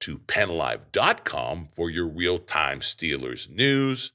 to 0.00 0.18
pennlive.com 0.18 1.66
for 1.74 1.90
your 1.90 2.06
real 2.06 2.38
time 2.38 2.78
Steelers 2.78 3.50
news. 3.50 4.12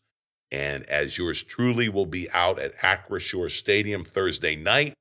And 0.54 0.88
as 0.88 1.18
yours 1.18 1.42
truly 1.42 1.90
will 1.90 2.06
be 2.06 2.30
out 2.32 2.60
at 2.60 2.78
Acrisure 2.78 3.50
Stadium 3.50 4.06
Thursday 4.06 4.56
night 4.56 4.94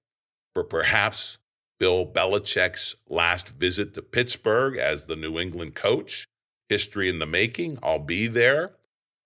for 0.55 0.65
perhaps 0.65 1.38
Bill 1.79 2.07
Belichick's 2.07 2.97
last 3.09 3.51
visit 3.51 3.93
to 3.95 4.03
Pittsburgh 4.03 4.79
as 4.79 5.05
the 5.05 5.17
New 5.17 5.38
England 5.38 5.75
coach. 5.75 6.27
History 6.71 7.11
in 7.11 7.19
the 7.19 7.27
making. 7.27 7.79
I'll 7.83 7.99
be 7.99 8.29
there. 8.29 8.73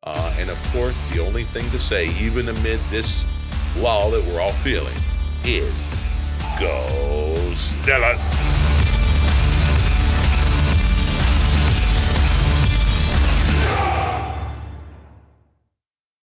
Uh, 0.02 0.34
and 0.38 0.50
of 0.50 0.60
course, 0.72 0.96
the 1.12 1.20
only 1.20 1.44
thing 1.44 1.68
to 1.70 1.78
say, 1.78 2.08
even 2.18 2.48
amid 2.48 2.80
this 2.90 3.24
lull 3.78 4.10
that 4.10 4.24
we're 4.24 4.40
all 4.40 4.52
feeling, 4.52 4.96
is 5.44 5.72
go 6.58 7.34
Steelers! 7.54 8.45